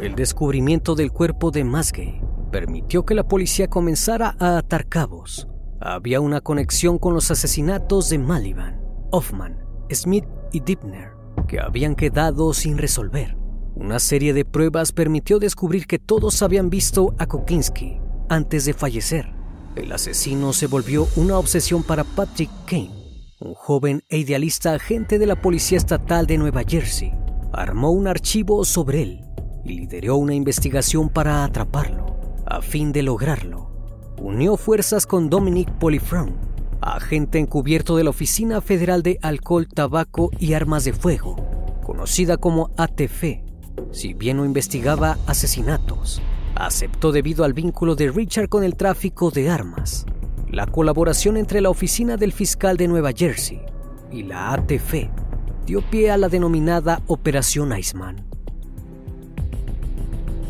El 0.00 0.14
descubrimiento 0.14 0.94
del 0.94 1.12
cuerpo 1.12 1.50
de 1.50 1.64
Masgay 1.64 2.20
permitió 2.50 3.04
que 3.04 3.14
la 3.14 3.28
policía 3.28 3.68
comenzara 3.68 4.36
a 4.38 4.58
atar 4.58 4.86
cabos. 4.88 5.48
Había 5.80 6.20
una 6.20 6.40
conexión 6.40 6.98
con 6.98 7.14
los 7.14 7.30
asesinatos 7.30 8.10
de 8.10 8.18
Maliban, 8.18 8.80
Hoffman, 9.10 9.58
Smith 9.90 10.26
y 10.52 10.60
Dibner 10.60 11.20
que 11.50 11.60
habían 11.60 11.96
quedado 11.96 12.54
sin 12.54 12.78
resolver. 12.78 13.36
Una 13.74 13.98
serie 13.98 14.32
de 14.32 14.44
pruebas 14.44 14.92
permitió 14.92 15.38
descubrir 15.38 15.86
que 15.86 15.98
todos 15.98 16.42
habían 16.42 16.70
visto 16.70 17.14
a 17.18 17.26
Kokinski 17.26 17.98
antes 18.28 18.64
de 18.64 18.72
fallecer. 18.72 19.39
El 19.76 19.92
asesino 19.92 20.52
se 20.52 20.66
volvió 20.66 21.06
una 21.14 21.38
obsesión 21.38 21.84
para 21.84 22.02
Patrick 22.02 22.50
Kane, 22.66 22.90
un 23.38 23.54
joven 23.54 24.02
e 24.08 24.18
idealista 24.18 24.74
agente 24.74 25.18
de 25.18 25.26
la 25.26 25.40
Policía 25.40 25.78
Estatal 25.78 26.26
de 26.26 26.38
Nueva 26.38 26.62
Jersey. 26.66 27.12
Armó 27.52 27.92
un 27.92 28.08
archivo 28.08 28.64
sobre 28.64 29.02
él 29.02 29.20
y 29.64 29.74
lideró 29.74 30.16
una 30.16 30.34
investigación 30.34 31.08
para 31.08 31.44
atraparlo. 31.44 32.18
A 32.46 32.62
fin 32.62 32.90
de 32.90 33.02
lograrlo, 33.02 33.70
unió 34.20 34.56
fuerzas 34.56 35.06
con 35.06 35.30
Dominic 35.30 35.70
Polifron, 35.78 36.34
agente 36.80 37.38
encubierto 37.38 37.96
de 37.96 38.04
la 38.04 38.10
Oficina 38.10 38.60
Federal 38.60 39.04
de 39.04 39.18
Alcohol, 39.22 39.68
Tabaco 39.68 40.30
y 40.40 40.54
Armas 40.54 40.84
de 40.84 40.92
Fuego, 40.92 41.36
conocida 41.84 42.38
como 42.38 42.70
ATF. 42.76 43.24
Si 43.92 44.14
bien 44.14 44.38
no 44.38 44.44
investigaba 44.44 45.16
asesinatos, 45.26 46.20
aceptó 46.60 47.10
debido 47.10 47.44
al 47.44 47.54
vínculo 47.54 47.94
de 47.94 48.10
Richard 48.10 48.48
con 48.48 48.64
el 48.64 48.76
tráfico 48.76 49.30
de 49.30 49.48
armas. 49.48 50.04
La 50.50 50.66
colaboración 50.66 51.36
entre 51.36 51.60
la 51.60 51.70
oficina 51.70 52.16
del 52.16 52.32
fiscal 52.32 52.76
de 52.76 52.88
Nueva 52.88 53.12
Jersey 53.16 53.62
y 54.12 54.24
la 54.24 54.52
ATF 54.52 54.94
dio 55.64 55.80
pie 55.82 56.10
a 56.10 56.16
la 56.16 56.28
denominada 56.28 57.02
Operación 57.06 57.76
Iceman. 57.76 58.26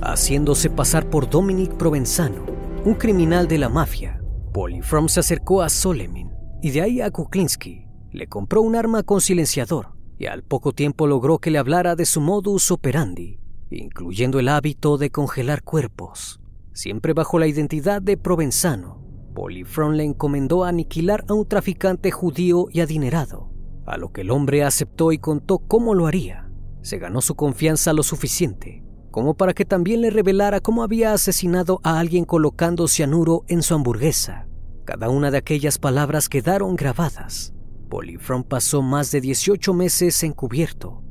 Haciéndose 0.00 0.70
pasar 0.70 1.08
por 1.08 1.28
Dominic 1.28 1.74
Provenzano, 1.74 2.44
un 2.84 2.94
criminal 2.94 3.46
de 3.46 3.58
la 3.58 3.68
mafia, 3.68 4.20
Polifrom 4.52 5.08
se 5.08 5.20
acercó 5.20 5.62
a 5.62 5.68
Solemin 5.68 6.30
y 6.62 6.70
de 6.70 6.80
ahí 6.80 7.00
a 7.00 7.10
Kuklinski. 7.10 7.86
Le 8.10 8.26
compró 8.26 8.62
un 8.62 8.74
arma 8.74 9.02
con 9.02 9.20
silenciador 9.20 9.90
y 10.18 10.26
al 10.26 10.42
poco 10.42 10.72
tiempo 10.72 11.06
logró 11.06 11.38
que 11.38 11.50
le 11.50 11.58
hablara 11.58 11.94
de 11.94 12.06
su 12.06 12.20
modus 12.20 12.70
operandi 12.70 13.39
incluyendo 13.78 14.38
el 14.38 14.48
hábito 14.48 14.98
de 14.98 15.10
congelar 15.10 15.62
cuerpos. 15.62 16.40
Siempre 16.72 17.12
bajo 17.12 17.38
la 17.38 17.46
identidad 17.46 18.02
de 18.02 18.16
Provenzano, 18.16 19.02
Polifron 19.34 19.96
le 19.96 20.04
encomendó 20.04 20.64
aniquilar 20.64 21.24
a 21.28 21.34
un 21.34 21.46
traficante 21.46 22.10
judío 22.10 22.66
y 22.70 22.80
adinerado, 22.80 23.52
a 23.86 23.96
lo 23.96 24.12
que 24.12 24.22
el 24.22 24.30
hombre 24.30 24.64
aceptó 24.64 25.12
y 25.12 25.18
contó 25.18 25.58
cómo 25.58 25.94
lo 25.94 26.06
haría. 26.06 26.50
Se 26.82 26.98
ganó 26.98 27.20
su 27.20 27.36
confianza 27.36 27.92
lo 27.92 28.02
suficiente 28.02 28.84
como 29.10 29.34
para 29.34 29.54
que 29.54 29.64
también 29.64 30.00
le 30.00 30.10
revelara 30.10 30.60
cómo 30.60 30.82
había 30.82 31.12
asesinado 31.12 31.80
a 31.82 31.98
alguien 31.98 32.24
colocando 32.24 32.88
cianuro 32.88 33.44
en 33.48 33.62
su 33.62 33.74
hamburguesa. 33.74 34.46
Cada 34.84 35.08
una 35.08 35.30
de 35.30 35.38
aquellas 35.38 35.78
palabras 35.78 36.28
quedaron 36.28 36.76
grabadas. 36.76 37.52
Polifron 37.88 38.44
pasó 38.44 38.82
más 38.82 39.10
de 39.10 39.20
18 39.20 39.74
meses 39.74 40.22
encubierto. 40.22 41.02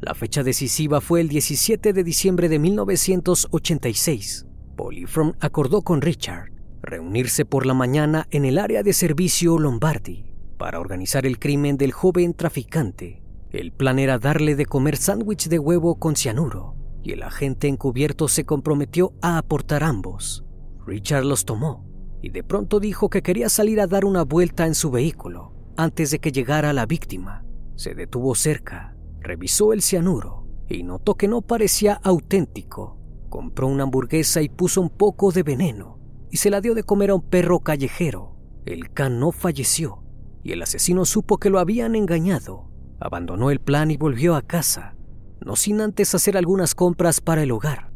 La 0.00 0.14
fecha 0.14 0.42
decisiva 0.42 1.00
fue 1.00 1.20
el 1.20 1.28
17 1.28 1.92
de 1.92 2.04
diciembre 2.04 2.48
de 2.48 2.58
1986. 2.58 4.46
Polifron 4.76 5.36
acordó 5.40 5.82
con 5.82 6.02
Richard 6.02 6.52
reunirse 6.82 7.44
por 7.44 7.66
la 7.66 7.74
mañana 7.74 8.28
en 8.30 8.44
el 8.44 8.58
área 8.58 8.82
de 8.82 8.92
servicio 8.92 9.58
Lombardi 9.58 10.24
para 10.58 10.80
organizar 10.80 11.26
el 11.26 11.38
crimen 11.38 11.76
del 11.76 11.92
joven 11.92 12.34
traficante. 12.34 13.22
El 13.50 13.72
plan 13.72 13.98
era 13.98 14.18
darle 14.18 14.54
de 14.54 14.66
comer 14.66 14.96
sándwich 14.96 15.48
de 15.48 15.58
huevo 15.58 15.98
con 15.98 16.14
cianuro 16.14 16.76
y 17.02 17.12
el 17.12 17.22
agente 17.22 17.68
encubierto 17.68 18.28
se 18.28 18.44
comprometió 18.44 19.14
a 19.22 19.38
aportar 19.38 19.82
ambos. 19.82 20.44
Richard 20.86 21.24
los 21.24 21.44
tomó 21.44 21.86
y 22.22 22.30
de 22.30 22.42
pronto 22.42 22.80
dijo 22.80 23.08
que 23.08 23.22
quería 23.22 23.48
salir 23.48 23.80
a 23.80 23.86
dar 23.86 24.04
una 24.04 24.24
vuelta 24.24 24.66
en 24.66 24.74
su 24.74 24.90
vehículo 24.90 25.52
antes 25.76 26.10
de 26.10 26.18
que 26.18 26.32
llegara 26.32 26.72
la 26.72 26.86
víctima. 26.86 27.44
Se 27.76 27.94
detuvo 27.94 28.34
cerca, 28.34 28.95
revisó 29.26 29.72
el 29.72 29.82
cianuro 29.82 30.46
y 30.68 30.82
notó 30.82 31.16
que 31.16 31.28
no 31.28 31.42
parecía 31.42 32.00
auténtico. 32.02 32.98
Compró 33.28 33.66
una 33.66 33.82
hamburguesa 33.82 34.40
y 34.40 34.48
puso 34.48 34.80
un 34.80 34.90
poco 34.90 35.32
de 35.32 35.42
veneno 35.42 35.98
y 36.30 36.38
se 36.38 36.50
la 36.50 36.60
dio 36.60 36.74
de 36.74 36.84
comer 36.84 37.10
a 37.10 37.14
un 37.14 37.22
perro 37.22 37.60
callejero. 37.60 38.36
El 38.64 38.92
can 38.92 39.20
no 39.20 39.32
falleció 39.32 40.02
y 40.42 40.52
el 40.52 40.62
asesino 40.62 41.04
supo 41.04 41.38
que 41.38 41.50
lo 41.50 41.58
habían 41.58 41.96
engañado. 41.96 42.70
Abandonó 43.00 43.50
el 43.50 43.60
plan 43.60 43.90
y 43.90 43.96
volvió 43.96 44.36
a 44.36 44.42
casa, 44.42 44.96
no 45.44 45.56
sin 45.56 45.80
antes 45.80 46.14
hacer 46.14 46.36
algunas 46.36 46.74
compras 46.74 47.20
para 47.20 47.42
el 47.42 47.50
hogar. 47.50 47.92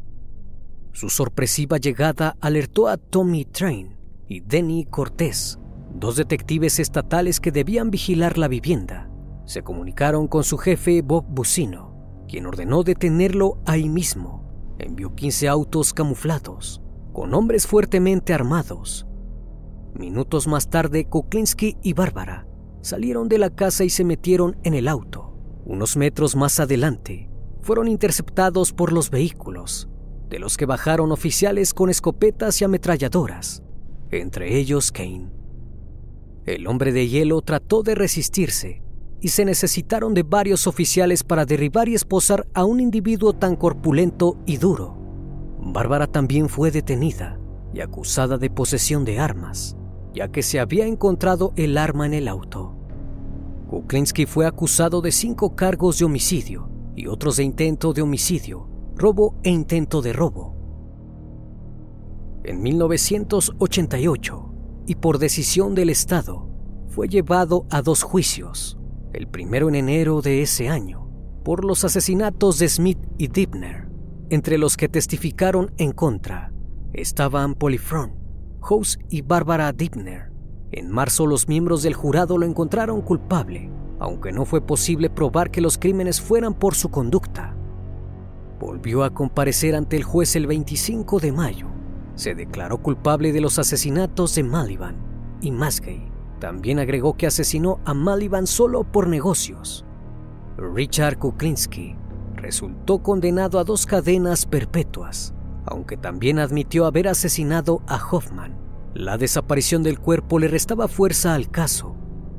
Su 0.93 1.09
sorpresiva 1.09 1.77
llegada 1.77 2.35
alertó 2.41 2.87
a 2.87 2.97
Tommy 2.97 3.45
Train 3.45 3.95
y 4.27 4.41
Denny 4.41 4.85
Cortés, 4.85 5.59
dos 5.93 6.17
detectives 6.17 6.79
estatales 6.79 7.39
que 7.39 7.51
debían 7.51 7.89
vigilar 7.89 8.37
la 8.37 8.47
vivienda. 8.47 9.10
Se 9.45 9.63
comunicaron 9.63 10.27
con 10.27 10.43
su 10.43 10.57
jefe 10.57 11.01
Bob 11.01 11.25
Bucino, 11.27 12.25
quien 12.27 12.45
ordenó 12.45 12.83
detenerlo 12.83 13.59
ahí 13.65 13.89
mismo. 13.89 14.75
Envió 14.79 15.13
15 15.15 15.47
autos 15.47 15.93
camuflados, 15.93 16.81
con 17.13 17.33
hombres 17.33 17.67
fuertemente 17.67 18.33
armados. 18.33 19.05
Minutos 19.93 20.47
más 20.47 20.69
tarde, 20.69 21.05
Kuklinski 21.05 21.77
y 21.83 21.93
Bárbara 21.93 22.47
salieron 22.81 23.29
de 23.29 23.37
la 23.37 23.49
casa 23.49 23.83
y 23.83 23.89
se 23.89 24.03
metieron 24.03 24.57
en 24.63 24.73
el 24.73 24.87
auto. 24.87 25.35
Unos 25.65 25.97
metros 25.97 26.35
más 26.35 26.59
adelante, 26.59 27.29
fueron 27.61 27.87
interceptados 27.87 28.73
por 28.73 28.91
los 28.91 29.11
vehículos, 29.11 29.89
de 30.29 30.39
los 30.39 30.57
que 30.57 30.65
bajaron 30.65 31.11
oficiales 31.11 31.73
con 31.73 31.89
escopetas 31.89 32.59
y 32.61 32.65
ametralladoras, 32.65 33.63
entre 34.09 34.57
ellos 34.57 34.91
Kane. 34.91 35.31
El 36.45 36.65
hombre 36.65 36.91
de 36.91 37.07
hielo 37.07 37.41
trató 37.41 37.83
de 37.83 37.93
resistirse 37.93 38.80
y 39.21 39.29
se 39.29 39.45
necesitaron 39.45 40.13
de 40.13 40.23
varios 40.23 40.65
oficiales 40.65 41.23
para 41.23 41.45
derribar 41.45 41.87
y 41.87 41.93
esposar 41.93 42.47
a 42.53 42.65
un 42.65 42.79
individuo 42.79 43.33
tan 43.33 43.55
corpulento 43.55 44.37
y 44.45 44.57
duro. 44.57 44.97
Bárbara 45.59 46.07
también 46.07 46.49
fue 46.49 46.71
detenida 46.71 47.39
y 47.73 47.81
acusada 47.81 48.37
de 48.39 48.49
posesión 48.49 49.05
de 49.05 49.19
armas, 49.19 49.77
ya 50.13 50.29
que 50.29 50.41
se 50.41 50.59
había 50.59 50.87
encontrado 50.87 51.53
el 51.55 51.77
arma 51.77 52.07
en 52.07 52.15
el 52.15 52.27
auto. 52.27 52.75
Kuklinski 53.69 54.25
fue 54.25 54.47
acusado 54.47 55.01
de 55.01 55.11
cinco 55.11 55.55
cargos 55.55 55.99
de 55.99 56.05
homicidio 56.05 56.69
y 56.95 57.07
otros 57.07 57.37
de 57.37 57.43
intento 57.43 57.93
de 57.93 58.01
homicidio, 58.01 58.67
robo 58.95 59.35
e 59.43 59.51
intento 59.51 60.01
de 60.01 60.13
robo. 60.13 60.55
En 62.43 62.61
1988, 62.63 64.53
y 64.87 64.95
por 64.95 65.19
decisión 65.19 65.75
del 65.75 65.91
Estado, 65.91 66.49
fue 66.87 67.07
llevado 67.07 67.67
a 67.69 67.81
dos 67.81 68.01
juicios, 68.03 68.80
el 69.13 69.27
primero 69.27 69.69
en 69.69 69.75
enero 69.75 70.21
de 70.21 70.41
ese 70.41 70.69
año, 70.69 71.09
por 71.43 71.65
los 71.65 71.83
asesinatos 71.83 72.59
de 72.59 72.69
Smith 72.69 72.99
y 73.17 73.27
Dibner, 73.27 73.87
entre 74.29 74.57
los 74.57 74.77
que 74.77 74.87
testificaron 74.87 75.71
en 75.77 75.91
contra 75.91 76.51
estaban 76.93 77.55
Polifron, 77.55 78.13
House 78.61 78.99
y 79.09 79.21
Barbara 79.21 79.71
Dibner. 79.71 80.31
En 80.71 80.89
marzo 80.89 81.25
los 81.25 81.47
miembros 81.47 81.83
del 81.83 81.93
jurado 81.93 82.37
lo 82.37 82.45
encontraron 82.45 83.01
culpable, 83.01 83.69
aunque 83.99 84.31
no 84.31 84.45
fue 84.45 84.61
posible 84.61 85.09
probar 85.09 85.51
que 85.51 85.61
los 85.61 85.77
crímenes 85.77 86.21
fueran 86.21 86.53
por 86.53 86.75
su 86.75 86.89
conducta. 86.89 87.55
Volvió 88.59 89.03
a 89.03 89.13
comparecer 89.13 89.75
ante 89.75 89.97
el 89.97 90.03
juez 90.03 90.35
el 90.35 90.47
25 90.47 91.19
de 91.19 91.31
mayo. 91.31 91.67
Se 92.15 92.35
declaró 92.35 92.77
culpable 92.77 93.31
de 93.31 93.41
los 93.41 93.57
asesinatos 93.57 94.35
de 94.35 94.43
Maliban 94.43 94.95
y 95.41 95.51
Masgay. 95.51 96.10
También 96.41 96.79
agregó 96.79 97.15
que 97.15 97.27
asesinó 97.27 97.79
a 97.85 97.93
Maliban 97.93 98.47
solo 98.47 98.83
por 98.83 99.07
negocios. 99.07 99.85
Richard 100.57 101.19
Kuklinski 101.19 101.95
resultó 102.33 103.03
condenado 103.03 103.59
a 103.59 103.63
dos 103.63 103.85
cadenas 103.85 104.47
perpetuas, 104.47 105.35
aunque 105.65 105.97
también 105.97 106.39
admitió 106.39 106.87
haber 106.87 107.07
asesinado 107.07 107.83
a 107.85 108.01
Hoffman. 108.03 108.57
La 108.95 109.19
desaparición 109.19 109.83
del 109.83 109.99
cuerpo 109.99 110.39
le 110.39 110.47
restaba 110.47 110.87
fuerza 110.87 111.35
al 111.35 111.51
caso 111.51 111.95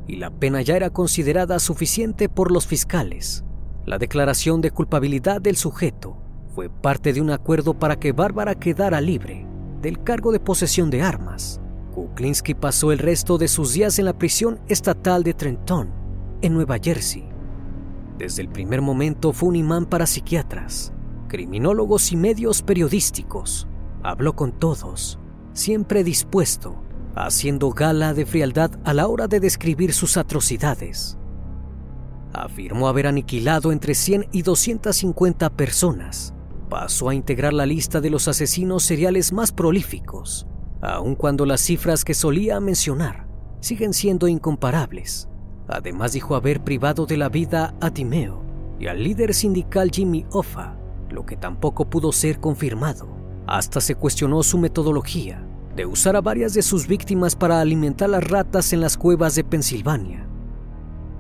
y 0.09 0.17
la 0.17 0.31
pena 0.31 0.63
ya 0.63 0.75
era 0.75 0.91
considerada 0.91 1.61
suficiente 1.61 2.29
por 2.29 2.51
los 2.51 2.67
fiscales. 2.67 3.45
La 3.87 3.99
declaración 3.99 4.61
de 4.63 4.73
culpabilidad 4.73 5.41
del 5.41 5.57
sujeto 5.57 6.19
fue 6.57 6.69
parte 6.69 7.13
de 7.13 7.21
un 7.21 7.31
acuerdo 7.31 7.75
para 7.75 8.01
que 8.01 8.11
Bárbara 8.11 8.57
quedara 8.57 9.01
libre 9.01 9.47
del 9.81 10.03
cargo 10.03 10.33
de 10.33 10.41
posesión 10.41 10.91
de 10.91 11.03
armas. 11.03 11.62
Kuklinski 11.93 12.55
pasó 12.55 12.91
el 12.91 12.99
resto 12.99 13.39
de 13.39 13.49
sus 13.49 13.75
días 13.75 13.99
en 13.99 14.07
la 14.07 14.19
prisión 14.19 14.61
estatal 14.67 15.23
de 15.23 15.35
Trenton, 15.35 15.91
en 16.41 16.55
Nueva 16.55 16.79
Jersey. 16.83 17.29
Desde 18.19 18.43
el 18.43 18.49
primer 18.49 18.81
momento 18.81 19.33
fue 19.33 19.51
un 19.51 19.57
imán 19.57 19.87
para 19.87 20.07
psiquiatras, 20.07 20.93
criminólogos 21.29 22.13
y 22.13 22.17
medios 22.17 22.63
periodísticos. 22.63 23.69
Habló 24.03 24.35
con 24.35 24.53
todos, 24.53 25.19
siempre 25.53 26.03
dispuesto, 26.03 26.83
haciendo 27.15 27.71
gala 27.71 28.15
de 28.15 28.27
frialdad 28.27 28.71
a 28.85 28.95
la 28.95 29.07
hora 29.07 29.29
de 29.29 29.41
describir 29.41 29.93
sus 29.93 30.17
atrocidades. 30.17 31.19
Afirmó 32.33 32.89
haber 32.89 33.07
aniquilado 33.07 33.73
entre 33.73 33.95
100 33.95 34.29
y 34.33 34.43
250 34.43 35.51
personas. 35.51 36.35
Pasó 36.71 37.11
a 37.11 37.15
integrar 37.15 37.53
la 37.53 37.67
lista 37.67 38.01
de 38.01 38.09
los 38.09 38.29
asesinos 38.29 38.83
seriales 38.83 39.33
más 39.33 39.53
prolíficos, 39.53 40.47
aun 40.83 41.15
cuando 41.15 41.47
las 41.47 41.61
cifras 41.61 42.05
que 42.05 42.13
solía 42.13 42.61
mencionar 42.61 43.27
siguen 43.61 43.95
siendo 43.95 44.27
incomparables. 44.29 45.29
Además 45.69 46.13
dijo 46.13 46.35
haber 46.35 46.63
privado 46.63 47.07
de 47.07 47.17
la 47.17 47.29
vida 47.29 47.75
a 47.81 47.91
Timeo 47.91 48.43
y 48.81 48.89
al 48.89 49.03
líder 49.03 49.33
sindical 49.33 49.91
Jimmy 49.93 50.27
Hoffa, 50.31 50.77
lo 51.09 51.25
que 51.25 51.37
tampoco 51.37 51.89
pudo 51.89 52.11
ser 52.11 52.41
confirmado. 52.41 53.09
Hasta 53.47 53.81
se 53.81 53.95
cuestionó 53.95 54.43
su 54.43 54.59
metodología 54.59 55.47
de 55.77 55.87
usar 55.87 56.17
a 56.17 56.21
varias 56.21 56.53
de 56.53 56.63
sus 56.63 56.87
víctimas 56.87 57.37
para 57.37 57.61
alimentar 57.61 58.11
las 58.11 58.25
ratas 58.25 58.73
en 58.73 58.81
las 58.81 58.99
cuevas 58.99 59.37
de 59.37 59.45
Pensilvania. 59.45 60.27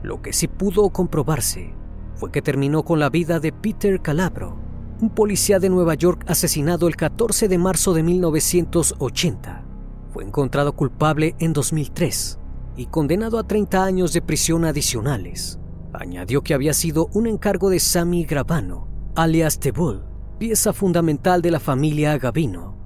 Lo 0.02 0.20
que 0.20 0.32
sí 0.32 0.48
pudo 0.48 0.90
comprobarse 0.90 1.72
fue 2.16 2.32
que 2.32 2.42
terminó 2.42 2.82
con 2.82 2.98
la 2.98 3.08
vida 3.08 3.38
de 3.38 3.52
Peter 3.52 4.02
Calabro, 4.02 4.58
un 5.02 5.10
policía 5.10 5.58
de 5.58 5.68
Nueva 5.68 5.94
York 5.94 6.24
asesinado 6.28 6.86
el 6.86 6.94
14 6.94 7.48
de 7.48 7.58
marzo 7.58 7.92
de 7.92 8.04
1980. 8.04 9.64
Fue 10.12 10.22
encontrado 10.22 10.76
culpable 10.76 11.34
en 11.40 11.52
2003 11.52 12.38
y 12.76 12.86
condenado 12.86 13.40
a 13.40 13.42
30 13.42 13.84
años 13.84 14.12
de 14.12 14.22
prisión 14.22 14.64
adicionales. 14.64 15.58
Añadió 15.92 16.42
que 16.42 16.54
había 16.54 16.72
sido 16.72 17.08
un 17.14 17.26
encargo 17.26 17.68
de 17.68 17.80
Sammy 17.80 18.24
Gravano, 18.24 18.86
alias 19.16 19.58
The 19.58 19.72
Bull, 19.72 20.04
pieza 20.38 20.72
fundamental 20.72 21.42
de 21.42 21.50
la 21.50 21.58
familia 21.58 22.16
Gavino. 22.16 22.76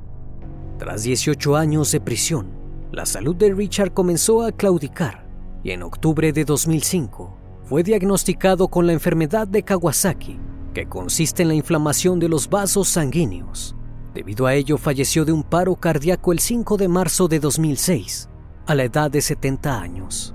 Tras 0.78 1.02
18 1.02 1.54
años 1.54 1.92
de 1.92 2.00
prisión, 2.00 2.48
la 2.92 3.04
salud 3.04 3.36
de 3.36 3.52
Richard 3.52 3.92
comenzó 3.92 4.42
a 4.42 4.52
claudicar 4.52 5.28
y 5.62 5.72
en 5.72 5.82
octubre 5.82 6.32
de 6.32 6.46
2005 6.46 7.36
fue 7.64 7.82
diagnosticado 7.82 8.68
con 8.68 8.86
la 8.86 8.94
enfermedad 8.94 9.46
de 9.46 9.62
Kawasaki, 9.62 10.38
que 10.76 10.86
consiste 10.86 11.40
en 11.40 11.48
la 11.48 11.54
inflamación 11.54 12.18
de 12.18 12.28
los 12.28 12.50
vasos 12.50 12.88
sanguíneos. 12.88 13.74
Debido 14.12 14.44
a 14.44 14.52
ello 14.52 14.76
falleció 14.76 15.24
de 15.24 15.32
un 15.32 15.42
paro 15.42 15.74
cardíaco 15.76 16.34
el 16.34 16.38
5 16.38 16.76
de 16.76 16.86
marzo 16.86 17.28
de 17.28 17.40
2006 17.40 18.28
a 18.66 18.74
la 18.74 18.84
edad 18.84 19.10
de 19.10 19.22
70 19.22 19.80
años. 19.80 20.34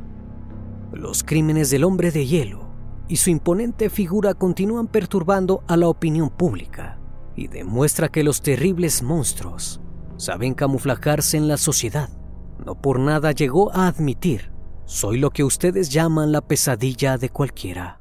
Los 0.91 1.23
crímenes 1.23 1.69
del 1.69 1.83
hombre 1.83 2.09
de 2.09 2.25
hielo 2.25 2.73
y 3.07 3.17
su 3.17 3.29
imponente 3.29 3.91
figura 3.91 4.33
continúan 4.33 4.87
perturbando 4.87 5.63
a 5.67 5.77
la 5.77 5.87
opinión 5.87 6.31
pública 6.31 6.99
y 7.35 7.47
demuestra 7.47 8.09
que 8.09 8.23
los 8.23 8.41
terribles 8.41 9.03
monstruos 9.03 9.79
saben 10.17 10.55
camuflajarse 10.55 11.37
en 11.37 11.49
la 11.49 11.57
sociedad. 11.57 12.09
No 12.65 12.81
por 12.81 12.99
nada 12.99 13.31
llegó 13.31 13.71
a 13.75 13.85
admitir, 13.85 14.51
soy 14.85 15.19
lo 15.19 15.29
que 15.29 15.43
ustedes 15.43 15.89
llaman 15.89 16.31
la 16.31 16.41
pesadilla 16.41 17.19
de 17.19 17.29
cualquiera. 17.29 18.00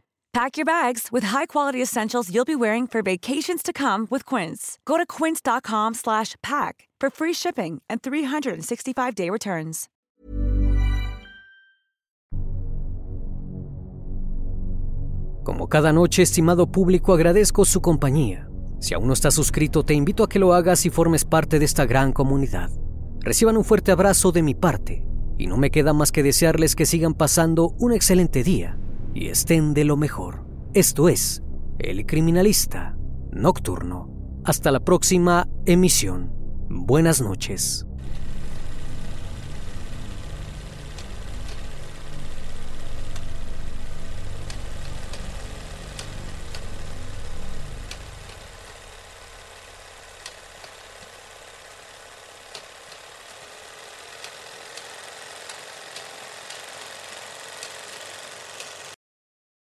Pack 0.33 0.55
your 0.55 0.65
bags 0.65 1.09
with 1.11 1.25
high-quality 1.25 1.81
essentials 1.81 2.33
you'll 2.33 2.45
be 2.45 2.55
wearing 2.55 2.87
for 2.87 3.01
vacations 3.01 3.61
to 3.63 3.73
come 3.73 4.07
with 4.09 4.25
Quince. 4.25 4.79
Go 4.85 4.97
to 4.97 5.05
quince.com 5.05 5.93
slash 5.93 6.35
pack 6.41 6.87
for 7.01 7.09
free 7.09 7.33
shipping 7.33 7.81
and 7.89 8.01
365-day 8.01 9.29
returns. 9.29 9.89
Como 15.43 15.67
cada 15.67 15.91
noche, 15.91 16.21
estimado 16.21 16.71
público, 16.71 17.13
agradezco 17.13 17.65
su 17.65 17.81
compañía. 17.81 18.47
Si 18.79 18.93
aún 18.93 19.07
no 19.07 19.13
estás 19.13 19.33
suscrito, 19.33 19.83
te 19.83 19.95
invito 19.95 20.23
a 20.23 20.29
que 20.29 20.39
lo 20.39 20.53
hagas 20.53 20.85
y 20.85 20.89
formes 20.89 21.25
parte 21.25 21.59
de 21.59 21.65
esta 21.65 21.85
gran 21.85 22.13
comunidad. 22.13 22.69
Reciban 23.19 23.57
un 23.57 23.65
fuerte 23.65 23.91
abrazo 23.91 24.31
de 24.31 24.43
mi 24.43 24.55
parte 24.55 25.05
y 25.37 25.47
no 25.47 25.57
me 25.57 25.71
queda 25.71 25.91
más 25.91 26.13
que 26.13 26.23
desearles 26.23 26.75
que 26.75 26.85
sigan 26.85 27.15
pasando 27.15 27.75
un 27.79 27.91
excelente 27.91 28.43
día 28.43 28.80
y 29.13 29.27
estén 29.27 29.73
de 29.73 29.83
lo 29.83 29.97
mejor. 29.97 30.45
Esto 30.73 31.09
es 31.09 31.43
El 31.79 32.05
Criminalista 32.05 32.97
Nocturno. 33.31 34.09
Hasta 34.43 34.71
la 34.71 34.79
próxima 34.79 35.47
emisión. 35.65 36.31
Buenas 36.69 37.21
noches. 37.21 37.85